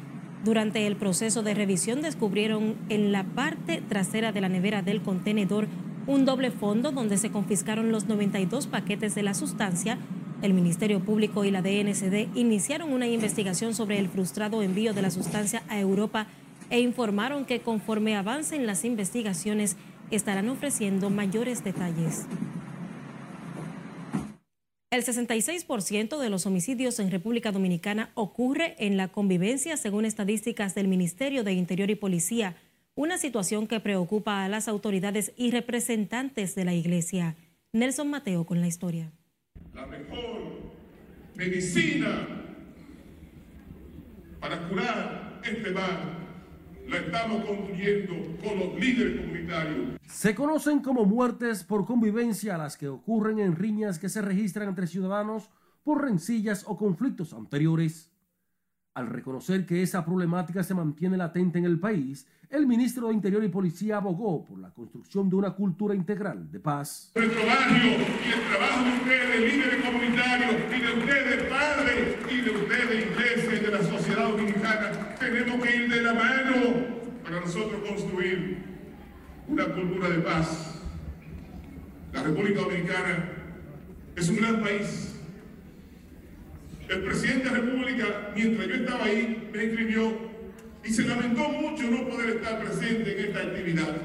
Durante 0.43 0.87
el 0.87 0.95
proceso 0.95 1.43
de 1.43 1.53
revisión 1.53 2.01
descubrieron 2.01 2.75
en 2.87 3.11
la 3.11 3.23
parte 3.23 3.81
trasera 3.87 4.31
de 4.31 4.39
la 4.39 4.47
nevera 4.47 4.81
del 4.81 5.01
contenedor 5.01 5.67
un 6.07 6.25
doble 6.25 6.49
fondo 6.49 6.91
donde 6.91 7.17
se 7.17 7.29
confiscaron 7.29 7.91
los 7.91 8.07
92 8.07 8.67
paquetes 8.67 9.15
de 9.15 9.23
la 9.23 9.33
sustancia. 9.33 9.97
El 10.41 10.53
Ministerio 10.53 11.01
Público 11.01 11.43
y 11.43 11.51
la 11.51 11.61
DNCD 11.61 12.29
iniciaron 12.35 12.93
una 12.93 13.07
investigación 13.07 13.75
sobre 13.75 13.99
el 13.99 14.07
frustrado 14.07 14.63
envío 14.63 14.93
de 14.93 15.01
la 15.01 15.11
sustancia 15.11 15.61
a 15.67 15.77
Europa 15.77 16.27
e 16.69 16.79
informaron 16.79 17.45
que 17.45 17.59
conforme 17.59 18.15
avancen 18.15 18.65
las 18.65 18.85
investigaciones 18.85 19.75
estarán 20.09 20.47
ofreciendo 20.47 21.09
mayores 21.09 21.63
detalles. 21.65 22.25
El 24.91 25.05
66% 25.05 26.17
de 26.17 26.29
los 26.31 26.47
homicidios 26.47 26.97
en 26.99 27.11
República 27.11 27.51
Dominicana 27.51 28.09
ocurre 28.15 28.75
en 28.79 28.97
la 28.97 29.09
convivencia, 29.09 29.77
según 29.77 30.03
estadísticas 30.03 30.73
del 30.73 30.87
Ministerio 30.87 31.43
de 31.43 31.53
Interior 31.53 31.91
y 31.91 31.95
Policía, 31.95 32.55
una 32.95 33.19
situación 33.19 33.67
que 33.67 33.79
preocupa 33.79 34.43
a 34.43 34.49
las 34.49 34.67
autoridades 34.67 35.31
y 35.37 35.51
representantes 35.51 36.55
de 36.55 36.65
la 36.65 36.73
Iglesia. 36.73 37.35
Nelson 37.71 38.09
Mateo 38.09 38.47
con 38.47 38.61
la 38.61 38.67
historia. 38.67 39.11
La 39.75 39.85
mejor 39.85 40.73
medicina 41.35 42.27
para 44.39 44.67
curar 44.69 45.39
este 45.43 45.69
mal 45.69 46.18
la 46.89 46.97
estamos 46.97 47.45
con 47.45 48.59
los 48.59 48.79
líderes 48.79 49.21
comunitarios. 49.21 49.99
Se 50.07 50.35
conocen 50.35 50.79
como 50.79 51.05
muertes 51.05 51.63
por 51.63 51.85
convivencia 51.85 52.57
las 52.57 52.77
que 52.77 52.87
ocurren 52.87 53.39
en 53.39 53.55
riñas 53.55 53.99
que 53.99 54.09
se 54.09 54.21
registran 54.21 54.69
entre 54.69 54.87
ciudadanos 54.87 55.49
por 55.83 56.03
rencillas 56.03 56.65
o 56.67 56.77
conflictos 56.77 57.33
anteriores. 57.33 58.08
Al 58.99 59.07
reconocer 59.07 59.65
que 59.65 59.81
esa 59.81 60.03
problemática 60.03 60.61
se 60.61 60.73
mantiene 60.73 61.15
latente 61.15 61.57
en 61.57 61.63
el 61.63 61.79
país, 61.79 62.27
el 62.49 62.67
ministro 62.67 63.07
de 63.07 63.13
Interior 63.13 63.41
y 63.45 63.47
Policía 63.47 63.95
abogó 63.95 64.43
por 64.43 64.59
la 64.59 64.71
construcción 64.71 65.29
de 65.29 65.37
una 65.37 65.51
cultura 65.51 65.95
integral 65.95 66.51
de 66.51 66.59
paz. 66.59 67.13
Nuestro 67.15 67.45
barrio 67.45 67.91
y 67.91 68.31
el 68.33 68.41
trabajo 68.49 68.83
de 68.83 68.97
ustedes, 68.97 69.53
líderes 69.53 69.85
comunitarios, 69.85 70.53
y 70.75 70.81
de 70.81 70.99
ustedes, 70.99 71.43
padres, 71.43 72.17
y 72.29 72.41
de 72.41 72.49
ustedes, 72.49 73.05
iglesias, 73.07 73.53
y 73.53 73.65
de 73.65 73.71
la 73.71 73.83
sociedad 73.83 74.31
dominicana, 74.31 75.15
tenemos 75.17 75.65
que 75.65 75.75
ir 75.77 75.89
de 75.89 76.01
la 76.01 76.13
mano 76.13 76.55
para 77.23 77.39
nosotros 77.39 77.79
construir 77.87 78.65
una 79.47 79.63
cultura 79.63 80.09
de 80.09 80.19
paz. 80.19 80.81
La 82.11 82.23
República 82.23 82.59
Dominicana 82.59 83.29
es 84.17 84.27
un 84.27 84.35
gran 84.35 84.59
país. 84.59 85.18
El 86.89 87.03
presidente 87.03 87.49
de 87.49 87.51
la 87.51 87.57
República, 87.57 88.31
mientras 88.35 88.67
yo 88.67 88.73
estaba 88.73 89.05
ahí, 89.05 89.49
me 89.53 89.63
escribió 89.63 90.11
y 90.83 90.91
se 90.91 91.03
lamentó 91.03 91.47
mucho 91.49 91.83
no 91.83 92.09
poder 92.09 92.37
estar 92.37 92.59
presente 92.59 93.13
en 93.13 93.27
esta 93.27 93.43
actividad. 93.43 93.95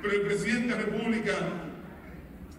Pero 0.00 0.14
el 0.14 0.22
presidente 0.22 0.68
de 0.68 0.74
la 0.74 0.76
República 0.78 1.32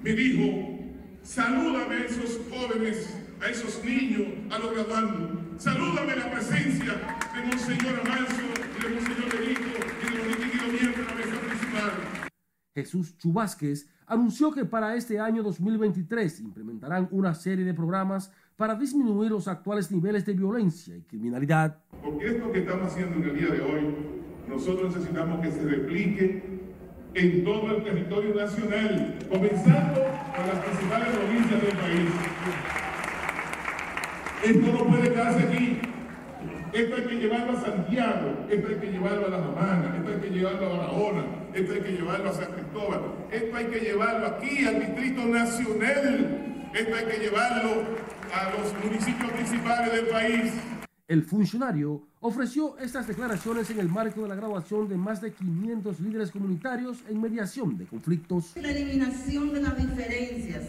me 0.03 0.13
dijo, 0.13 0.79
salúdame 1.23 1.95
a 1.95 2.05
esos 2.05 2.41
jóvenes, 2.51 3.17
a 3.41 3.47
esos 3.49 3.83
niños, 3.83 4.27
a 4.51 4.59
los 4.59 4.71
graduandos. 4.71 5.63
Salúdame 5.63 6.15
la 6.15 6.31
presencia 6.31 6.93
de 7.33 7.43
Monseñor 7.47 8.01
Amancio 8.05 8.47
de 8.83 8.89
Monseñor 8.89 9.39
Benito 9.39 9.61
y 9.99 10.11
de 10.11 10.17
los 10.17 10.37
distinguidos 10.37 10.95
de 10.95 11.03
la 11.03 11.15
mesa 11.15 11.41
principal. 11.41 11.91
Jesús 12.75 13.17
Chubásquez 13.17 13.87
anunció 14.05 14.51
que 14.51 14.63
para 14.63 14.95
este 14.95 15.19
año 15.19 15.41
2023 15.41 16.39
implementarán 16.41 17.07
una 17.11 17.33
serie 17.33 17.65
de 17.65 17.73
programas 17.73 18.31
para 18.61 18.75
disminuir 18.75 19.31
los 19.31 19.47
actuales 19.47 19.91
niveles 19.91 20.23
de 20.23 20.33
violencia 20.33 20.95
y 20.95 21.01
criminalidad. 21.01 21.79
Porque 22.03 22.27
esto 22.27 22.51
que 22.51 22.59
estamos 22.59 22.91
haciendo 22.91 23.15
en 23.15 23.23
el 23.23 23.35
día 23.35 23.55
de 23.55 23.59
hoy, 23.59 23.95
nosotros 24.47 24.95
necesitamos 24.95 25.41
que 25.41 25.51
se 25.51 25.63
replique 25.63 26.43
en 27.15 27.43
todo 27.43 27.75
el 27.75 27.83
territorio 27.83 28.35
nacional, 28.35 29.17
comenzando 29.31 30.01
con 30.35 30.47
las 30.47 30.59
principales 30.63 31.07
provincias 31.07 31.59
del 31.59 31.75
país. 31.75 32.09
Esto 34.43 34.73
no 34.73 34.85
puede 34.91 35.09
quedarse 35.09 35.39
aquí. 35.39 35.79
Esto 36.71 36.95
hay 36.97 37.03
que 37.03 37.15
llevarlo 37.15 37.57
a 37.57 37.61
Santiago, 37.61 38.45
esto 38.47 38.67
hay 38.67 38.75
que 38.75 38.91
llevarlo 38.91 39.25
a 39.25 39.29
La 39.31 39.37
Romana, 39.37 39.95
esto 39.97 40.11
hay 40.11 40.19
que 40.19 40.37
llevarlo 40.37 40.67
a 40.67 40.77
Barahona, 40.77 41.25
esto 41.55 41.73
hay 41.73 41.81
que 41.81 41.91
llevarlo 41.93 42.29
a 42.29 42.33
San 42.33 42.51
Cristóbal, 42.51 43.01
esto 43.31 43.57
hay 43.57 43.65
que 43.65 43.79
llevarlo 43.79 44.27
aquí 44.27 44.65
al 44.67 44.79
Distrito 44.81 45.25
Nacional, 45.25 46.69
esto 46.73 46.95
hay 46.95 47.05
que 47.05 47.17
llevarlo 47.23 48.11
a 48.33 48.51
los 48.51 48.73
municipios 48.83 49.31
principales 49.31 49.93
del 49.93 50.07
país. 50.07 50.51
El 51.07 51.23
funcionario 51.23 52.07
ofreció 52.21 52.77
estas 52.77 53.07
declaraciones 53.07 53.69
en 53.69 53.79
el 53.79 53.89
marco 53.89 54.21
de 54.21 54.29
la 54.29 54.35
graduación 54.35 54.87
de 54.87 54.95
más 54.95 55.21
de 55.21 55.33
500 55.33 55.99
líderes 55.99 56.31
comunitarios 56.31 56.99
en 57.09 57.19
mediación 57.19 57.77
de 57.77 57.85
conflictos. 57.85 58.53
La 58.55 58.71
eliminación 58.71 59.53
de 59.53 59.61
las 59.61 59.75
diferencias, 59.75 60.63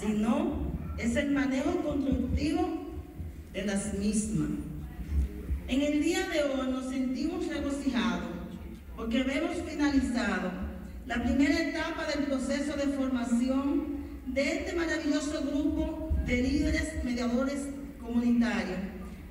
sino 0.00 0.72
es 0.96 1.14
el 1.16 1.32
manejo 1.32 1.82
constructivo 1.82 2.86
de 3.52 3.66
las 3.66 3.92
mismas. 3.94 4.48
En 5.68 5.82
el 5.82 6.02
día 6.02 6.26
de 6.28 6.44
hoy 6.44 6.70
nos 6.70 6.88
sentimos 6.88 7.46
regocijados 7.46 8.30
porque 8.96 9.20
hemos 9.20 9.56
finalizado 9.68 10.50
la 11.06 11.22
primera 11.22 11.68
etapa 11.68 12.06
del 12.06 12.24
proceso 12.24 12.76
de 12.76 12.86
formación 12.94 13.96
de 14.26 14.58
este 14.58 14.74
maravilloso 14.74 15.42
grupo 15.42 16.05
de 16.26 16.42
líderes 16.42 17.04
mediadores 17.04 17.68
comunitarios 18.00 18.78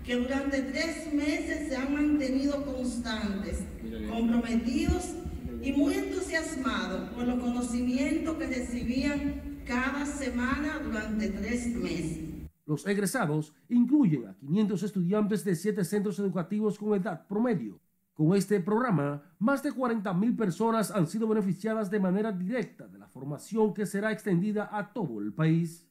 que 0.05 0.15
durante 0.15 0.61
tres 0.61 1.13
meses 1.13 1.67
se 1.67 1.75
han 1.75 1.93
mantenido 1.93 2.63
constantes, 2.63 3.63
comprometidos 4.09 5.15
y 5.61 5.71
muy 5.73 5.95
entusiasmados 5.95 7.09
por 7.09 7.27
los 7.27 7.39
conocimientos 7.39 8.37
que 8.37 8.47
recibían 8.47 9.61
cada 9.65 10.05
semana 10.05 10.79
durante 10.83 11.29
tres 11.29 11.67
meses. 11.75 12.19
Los 12.67 12.85
egresados 12.87 13.53
incluyen 13.67 14.27
a 14.27 14.35
500 14.35 14.83
estudiantes 14.83 15.43
de 15.43 15.55
siete 15.55 15.83
centros 15.83 16.19
educativos 16.19 16.77
con 16.77 16.99
edad 16.99 17.27
promedio. 17.27 17.79
Con 18.13 18.35
este 18.35 18.59
programa, 18.59 19.23
más 19.39 19.61
de 19.61 19.71
40.000 19.71 20.37
personas 20.37 20.91
han 20.91 21.07
sido 21.07 21.27
beneficiadas 21.27 21.91
de 21.91 21.99
manera 21.99 22.31
directa 22.31 22.87
de 22.87 22.97
la 22.97 23.07
formación 23.07 23.73
que 23.73 23.85
será 23.85 24.11
extendida 24.11 24.69
a 24.71 24.93
todo 24.93 25.19
el 25.19 25.33
país. 25.33 25.85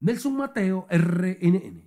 Nelson 0.00 0.36
Mateo, 0.36 0.86
RNN. 0.90 1.82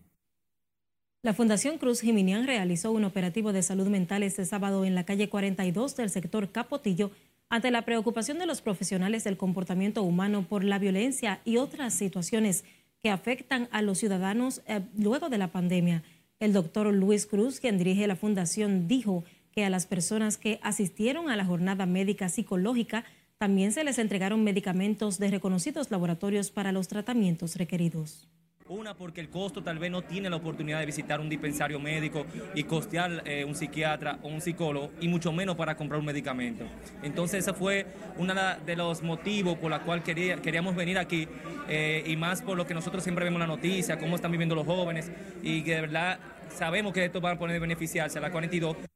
La 1.23 1.33
Fundación 1.33 1.77
Cruz 1.77 2.01
Jiminián 2.01 2.45
realizó 2.45 2.91
un 2.91 3.05
operativo 3.05 3.53
de 3.53 3.63
salud 3.63 3.87
mental 3.87 4.23
este 4.23 4.43
sábado 4.43 4.83
en 4.83 4.95
la 4.95 5.05
calle 5.05 5.29
42 5.29 5.95
del 5.95 6.09
sector 6.09 6.51
Capotillo 6.51 7.11
ante 7.47 7.71
la 7.71 7.85
preocupación 7.85 8.37
de 8.39 8.47
los 8.47 8.61
profesionales 8.61 9.23
del 9.23 9.37
comportamiento 9.37 10.03
humano 10.03 10.45
por 10.47 10.63
la 10.63 10.79
violencia 10.79 11.41
y 11.45 11.57
otras 11.57 11.93
situaciones 11.93 12.65
que 13.01 13.11
afectan 13.11 13.69
a 13.71 13.81
los 13.81 13.99
ciudadanos 13.99 14.61
eh, 14.67 14.81
luego 14.97 15.29
de 15.29 15.37
la 15.37 15.51
pandemia. 15.51 16.03
El 16.39 16.53
doctor 16.53 16.93
Luis 16.93 17.25
Cruz, 17.25 17.59
quien 17.59 17.77
dirige 17.77 18.07
la 18.07 18.15
fundación, 18.15 18.87
dijo 18.87 19.23
que 19.51 19.63
a 19.63 19.69
las 19.69 19.85
personas 19.85 20.37
que 20.37 20.59
asistieron 20.63 21.29
a 21.29 21.35
la 21.35 21.45
jornada 21.45 21.85
médica 21.85 22.29
psicológica 22.29 23.05
también 23.41 23.71
se 23.71 23.83
les 23.83 23.97
entregaron 23.97 24.43
medicamentos 24.43 25.17
de 25.17 25.31
reconocidos 25.31 25.89
laboratorios 25.89 26.51
para 26.51 26.71
los 26.71 26.87
tratamientos 26.87 27.55
requeridos. 27.55 28.29
Una, 28.69 28.93
porque 28.93 29.19
el 29.19 29.31
costo 29.31 29.63
tal 29.63 29.79
vez 29.79 29.89
no 29.89 30.03
tiene 30.03 30.29
la 30.29 30.35
oportunidad 30.35 30.79
de 30.79 30.85
visitar 30.85 31.19
un 31.19 31.27
dispensario 31.27 31.79
médico 31.79 32.27
y 32.53 32.65
costear 32.65 33.23
eh, 33.25 33.43
un 33.43 33.55
psiquiatra 33.55 34.19
o 34.21 34.27
un 34.27 34.41
psicólogo, 34.41 34.91
y 35.01 35.07
mucho 35.07 35.33
menos 35.33 35.55
para 35.55 35.75
comprar 35.75 35.99
un 35.99 36.05
medicamento. 36.05 36.65
Entonces, 37.01 37.39
ese 37.39 37.53
fue 37.53 37.87
uno 38.19 38.35
de 38.63 38.75
los 38.75 39.01
motivos 39.01 39.57
por 39.57 39.71
la 39.71 39.81
cual 39.81 40.03
quería, 40.03 40.35
queríamos 40.35 40.75
venir 40.75 40.99
aquí, 40.99 41.27
eh, 41.67 42.03
y 42.05 42.15
más 42.17 42.43
por 42.43 42.55
lo 42.55 42.67
que 42.67 42.75
nosotros 42.75 43.01
siempre 43.01 43.25
vemos 43.25 43.41
en 43.41 43.49
la 43.49 43.55
noticia, 43.55 43.97
cómo 43.97 44.17
están 44.17 44.29
viviendo 44.29 44.53
los 44.53 44.67
jóvenes, 44.67 45.11
y 45.41 45.63
que 45.63 45.73
de 45.73 45.81
verdad 45.81 46.19
sabemos 46.55 46.93
que 46.93 47.05
esto 47.05 47.19
va 47.19 47.31
a 47.31 47.39
poner 47.39 47.59
beneficiarse 47.59 48.19
a 48.19 48.21
la 48.21 48.29
42. 48.29 48.90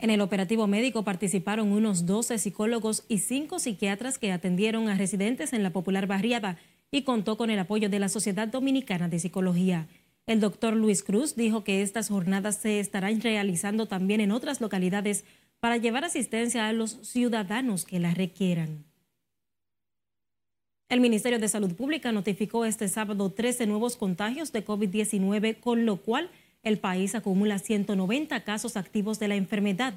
En 0.00 0.08
el 0.08 0.22
operativo 0.22 0.66
médico 0.66 1.04
participaron 1.04 1.72
unos 1.72 2.06
12 2.06 2.38
psicólogos 2.38 3.04
y 3.08 3.18
5 3.18 3.58
psiquiatras 3.58 4.18
que 4.18 4.32
atendieron 4.32 4.88
a 4.88 4.96
residentes 4.96 5.52
en 5.52 5.62
la 5.62 5.70
popular 5.70 6.06
barriada 6.06 6.56
y 6.90 7.02
contó 7.02 7.36
con 7.36 7.50
el 7.50 7.58
apoyo 7.58 7.90
de 7.90 7.98
la 7.98 8.08
Sociedad 8.08 8.48
Dominicana 8.48 9.10
de 9.10 9.18
Psicología. 9.18 9.88
El 10.26 10.40
doctor 10.40 10.74
Luis 10.74 11.02
Cruz 11.02 11.36
dijo 11.36 11.64
que 11.64 11.82
estas 11.82 12.08
jornadas 12.08 12.56
se 12.56 12.80
estarán 12.80 13.20
realizando 13.20 13.86
también 13.86 14.22
en 14.22 14.32
otras 14.32 14.62
localidades 14.62 15.24
para 15.60 15.76
llevar 15.76 16.04
asistencia 16.04 16.66
a 16.66 16.72
los 16.72 16.92
ciudadanos 17.02 17.84
que 17.84 18.00
la 18.00 18.14
requieran. 18.14 18.86
El 20.88 21.00
Ministerio 21.00 21.38
de 21.38 21.48
Salud 21.48 21.74
Pública 21.74 22.10
notificó 22.10 22.64
este 22.64 22.88
sábado 22.88 23.30
13 23.30 23.66
nuevos 23.66 23.98
contagios 23.98 24.50
de 24.50 24.64
COVID-19, 24.64 25.60
con 25.60 25.84
lo 25.84 25.98
cual 25.98 26.30
el 26.62 26.78
país 26.78 27.14
acumula 27.14 27.58
190 27.58 28.44
casos 28.44 28.76
activos 28.76 29.18
de 29.18 29.28
la 29.28 29.36
enfermedad. 29.36 29.94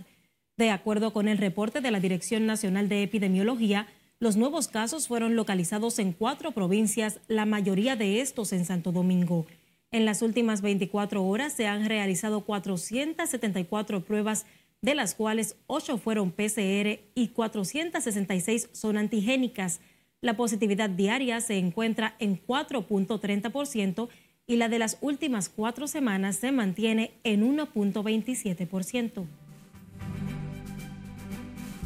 De 0.58 0.70
acuerdo 0.70 1.14
con 1.14 1.28
el 1.28 1.38
reporte 1.38 1.82
de 1.82 1.92
la 1.92 2.00
Dirección 2.00 2.46
Nacional 2.46 2.90
de 2.90 3.04
Epidemiología, 3.04 3.88
los 4.20 4.38
nuevos 4.38 4.68
casos 4.68 5.08
fueron 5.08 5.36
localizados 5.36 6.00
en 6.00 6.14
cuatro 6.14 6.52
provincias, 6.52 7.20
la 7.28 7.46
mayoría 7.46 7.96
de 7.96 8.22
estos 8.22 8.54
en 8.54 8.64
Santo 8.64 8.92
Domingo. 8.92 9.46
En 9.92 10.06
las 10.06 10.22
últimas 10.22 10.62
24 10.62 11.24
horas 11.24 11.54
se 11.54 11.68
han 11.68 11.86
realizado 11.86 12.42
474 12.42 14.04
pruebas, 14.04 14.46
de 14.82 14.96
las 14.96 15.16
cuales 15.16 15.56
8 15.68 15.98
fueron 15.98 16.32
PCR 16.32 17.00
y 17.16 17.30
466 17.30 18.70
son 18.72 18.98
antigénicas. 18.98 19.82
La 20.22 20.38
positividad 20.38 20.90
diaria 20.90 21.42
se 21.42 21.58
encuentra 21.58 22.16
en 22.20 22.42
4.30% 22.42 24.08
y 24.46 24.58
la 24.58 24.68
de 24.70 24.80
las 24.80 24.98
últimas 25.02 25.50
cuatro 25.50 25.88
semanas 25.88 26.36
se 26.36 26.52
mantiene 26.52 27.12
en 27.24 27.44
1.27%. 27.44 29.26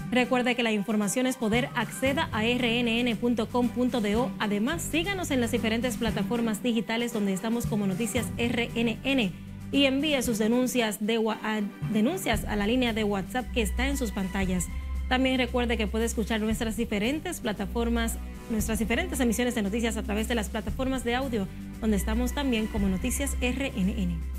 Recuerde 0.10 0.56
que 0.56 0.64
la 0.64 0.72
información 0.72 1.28
es 1.28 1.36
poder. 1.36 1.70
Acceda 1.76 2.30
a 2.32 2.42
rnn.com.do. 2.44 4.32
Además, 4.40 4.82
síganos 4.82 5.32
en 5.32 5.42
las 5.42 5.52
diferentes 5.52 5.98
plataformas 5.98 6.64
digitales 6.64 7.12
donde 7.14 7.34
estamos 7.34 7.66
como 7.66 7.88
Noticias 7.88 8.26
RNN 8.38 9.34
y 9.72 9.86
envíe 9.86 10.22
sus 10.24 10.38
denuncias, 10.38 11.00
denuncias 11.02 12.46
a 12.46 12.56
la 12.56 12.68
línea 12.68 12.94
de 12.94 13.04
WhatsApp 13.04 13.52
que 13.52 13.62
está 13.62 13.88
en 13.88 13.98
sus 13.98 14.12
pantallas. 14.12 14.66
También 15.10 15.38
recuerde 15.38 15.78
que 15.78 15.88
puede 15.88 16.06
escuchar 16.06 16.42
nuestras 16.42 16.76
diferentes 16.76 17.40
plataformas, 17.40 18.18
nuestras 18.50 18.80
diferentes 18.80 19.20
emisiones 19.20 19.56
de 19.56 19.62
noticias 19.62 19.96
a 19.96 20.04
través 20.04 20.28
de 20.28 20.36
las 20.36 20.50
plataformas 20.50 21.04
de 21.04 21.16
audio, 21.16 21.48
donde 21.80 21.96
estamos 21.96 22.34
también 22.34 22.68
como 22.68 22.90
Noticias 22.90 23.38
RNN. 23.42 24.38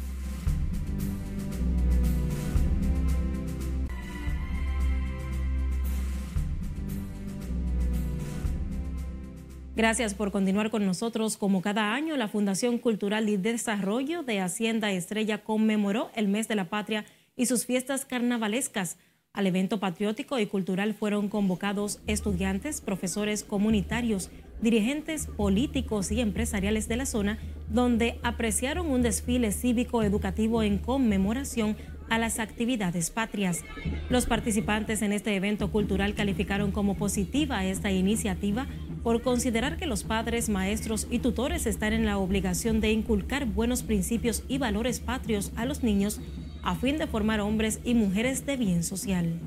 Gracias 9.79 10.13
por 10.13 10.33
continuar 10.33 10.71
con 10.71 10.85
nosotros. 10.85 11.37
Como 11.37 11.63
cada 11.63 11.95
año, 11.95 12.17
la 12.17 12.27
Fundación 12.27 12.79
Cultural 12.79 13.29
y 13.29 13.37
Desarrollo 13.37 14.25
de 14.25 14.41
Hacienda 14.41 14.91
Estrella 14.91 15.45
conmemoró 15.45 16.11
el 16.17 16.27
mes 16.27 16.49
de 16.49 16.57
la 16.57 16.69
patria 16.69 17.05
y 17.37 17.47
sus 17.47 17.65
fiestas 17.65 18.05
carnavalescas. 18.05 18.99
Al 19.39 19.47
evento 19.47 19.79
patriótico 19.79 20.41
y 20.41 20.47
cultural 20.47 20.95
fueron 20.95 21.29
convocados 21.29 22.01
estudiantes, 22.09 22.81
profesores 22.81 23.45
comunitarios, 23.45 24.31
dirigentes 24.61 25.29
políticos 25.29 26.11
y 26.11 26.21
empresariales 26.21 26.89
de 26.89 26.97
la 26.97 27.07
zona, 27.07 27.39
donde 27.69 28.19
apreciaron 28.25 28.91
un 28.91 29.03
desfile 29.03 29.53
cívico-educativo 29.53 30.65
en 30.65 30.79
conmemoración 30.79 31.77
a 32.09 32.19
las 32.19 32.41
actividades 32.41 33.13
patrias. 33.13 33.63
Los 34.11 34.27
participantes 34.27 35.03
en 35.03 35.13
este 35.13 35.37
evento 35.37 35.71
cultural 35.71 36.17
calificaron 36.17 36.73
como 36.73 36.97
positiva 36.97 37.65
esta 37.65 37.93
iniciativa 37.93 38.67
por 39.05 39.23
considerar 39.23 39.77
que 39.77 39.87
los 39.87 40.03
padres, 40.03 40.49
maestros 40.49 41.07
y 41.13 41.21
tutores 41.21 41.67
están 41.67 41.93
en 41.93 42.07
la 42.07 42.19
obligación 42.19 42.81
de 42.81 42.91
inculcar 42.91 43.47
buenos 43.47 43.85
principios 43.85 44.43
y 44.49 44.59
valores 44.59 44.99
patrios 44.99 45.53
a 45.55 45.65
los 45.65 45.85
niños 45.85 46.21
a 46.63 46.75
fin 46.75 46.99
de 46.99 47.07
formar 47.07 47.41
hombres 47.41 47.81
y 47.85 47.95
mujeres 47.95 48.47
de 48.47 48.57
bien 48.57 48.83
social. 48.85 49.41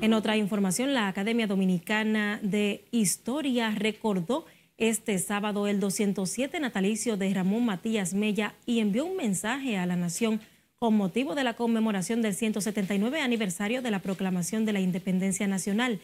En 0.00 0.14
otra 0.14 0.36
información, 0.36 0.94
la 0.94 1.08
Academia 1.08 1.46
Dominicana 1.46 2.40
de 2.42 2.84
Historia 2.90 3.70
recordó 3.70 4.46
este 4.78 5.18
sábado 5.18 5.66
el 5.66 5.78
207 5.78 6.58
natalicio 6.58 7.18
de 7.18 7.34
Ramón 7.34 7.66
Matías 7.66 8.14
Mella 8.14 8.54
y 8.64 8.80
envió 8.80 9.04
un 9.04 9.16
mensaje 9.16 9.76
a 9.76 9.84
la 9.84 9.96
nación 9.96 10.40
con 10.78 10.96
motivo 10.96 11.34
de 11.34 11.44
la 11.44 11.52
conmemoración 11.52 12.22
del 12.22 12.34
179 12.34 13.20
aniversario 13.20 13.82
de 13.82 13.90
la 13.90 13.98
proclamación 13.98 14.64
de 14.64 14.72
la 14.72 14.80
independencia 14.80 15.46
nacional. 15.46 16.00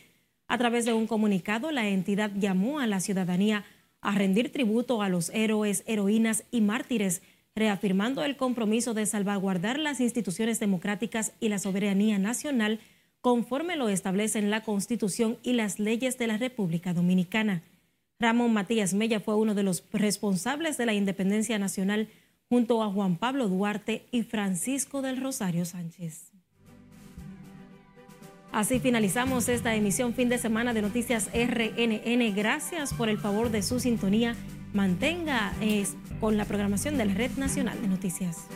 A 0.47 0.59
través 0.59 0.85
de 0.85 0.93
un 0.93 1.07
comunicado, 1.07 1.71
la 1.71 1.89
entidad 1.89 2.31
llamó 2.37 2.81
a 2.81 2.87
la 2.87 3.01
ciudadanía 3.01 3.65
a 4.03 4.13
rendir 4.13 4.53
tributo 4.53 5.01
a 5.01 5.09
los 5.09 5.31
héroes, 5.31 5.83
heroínas 5.87 6.45
y 6.51 6.61
mártires, 6.61 7.23
reafirmando 7.57 8.23
el 8.23 8.37
compromiso 8.37 8.95
de 8.95 9.07
salvaguardar 9.07 9.79
las 9.79 10.01
instituciones 10.01 10.61
democráticas 10.61 11.33
y 11.41 11.49
la 11.49 11.59
soberanía 11.59 12.19
nacional 12.19 12.81
conforme 13.23 13.77
lo 13.77 13.89
establecen 13.89 14.51
la 14.51 14.63
Constitución 14.63 15.39
y 15.43 15.55
las 15.55 15.81
leyes 15.81 16.19
de 16.19 16.29
la 16.29 16.37
República 16.37 16.93
Dominicana. 16.93 17.63
Ramón 18.21 18.53
Matías 18.53 18.95
Mella 18.95 19.21
fue 19.21 19.35
uno 19.35 19.55
de 19.55 19.63
los 19.63 19.85
responsables 19.93 20.77
de 20.77 20.87
la 20.87 20.95
independencia 20.95 21.59
nacional 21.59 22.09
junto 22.49 22.83
a 22.83 22.91
Juan 22.91 23.17
Pablo 23.17 23.49
Duarte 23.49 24.07
y 24.13 24.23
Francisco 24.23 25.03
del 25.03 25.21
Rosario 25.21 25.65
Sánchez. 25.65 26.31
Así 28.53 28.81
finalizamos 28.81 29.49
esta 29.49 29.75
emisión 29.75 30.15
fin 30.15 30.29
de 30.29 30.39
semana 30.39 30.73
de 30.73 30.83
Noticias 30.83 31.29
RNN. 31.35 32.35
Gracias 32.35 32.95
por 32.95 33.09
el 33.09 33.19
favor 33.19 33.51
de 33.51 33.63
su 33.63 33.81
sintonía. 33.81 34.37
Mantenga 34.77 35.55
con 36.21 36.37
la 36.37 36.45
programación 36.45 36.99
de 36.99 37.07
la 37.07 37.15
Red 37.15 37.39
Nacional 37.39 37.81
de 37.81 37.89
Noticias. 37.89 38.47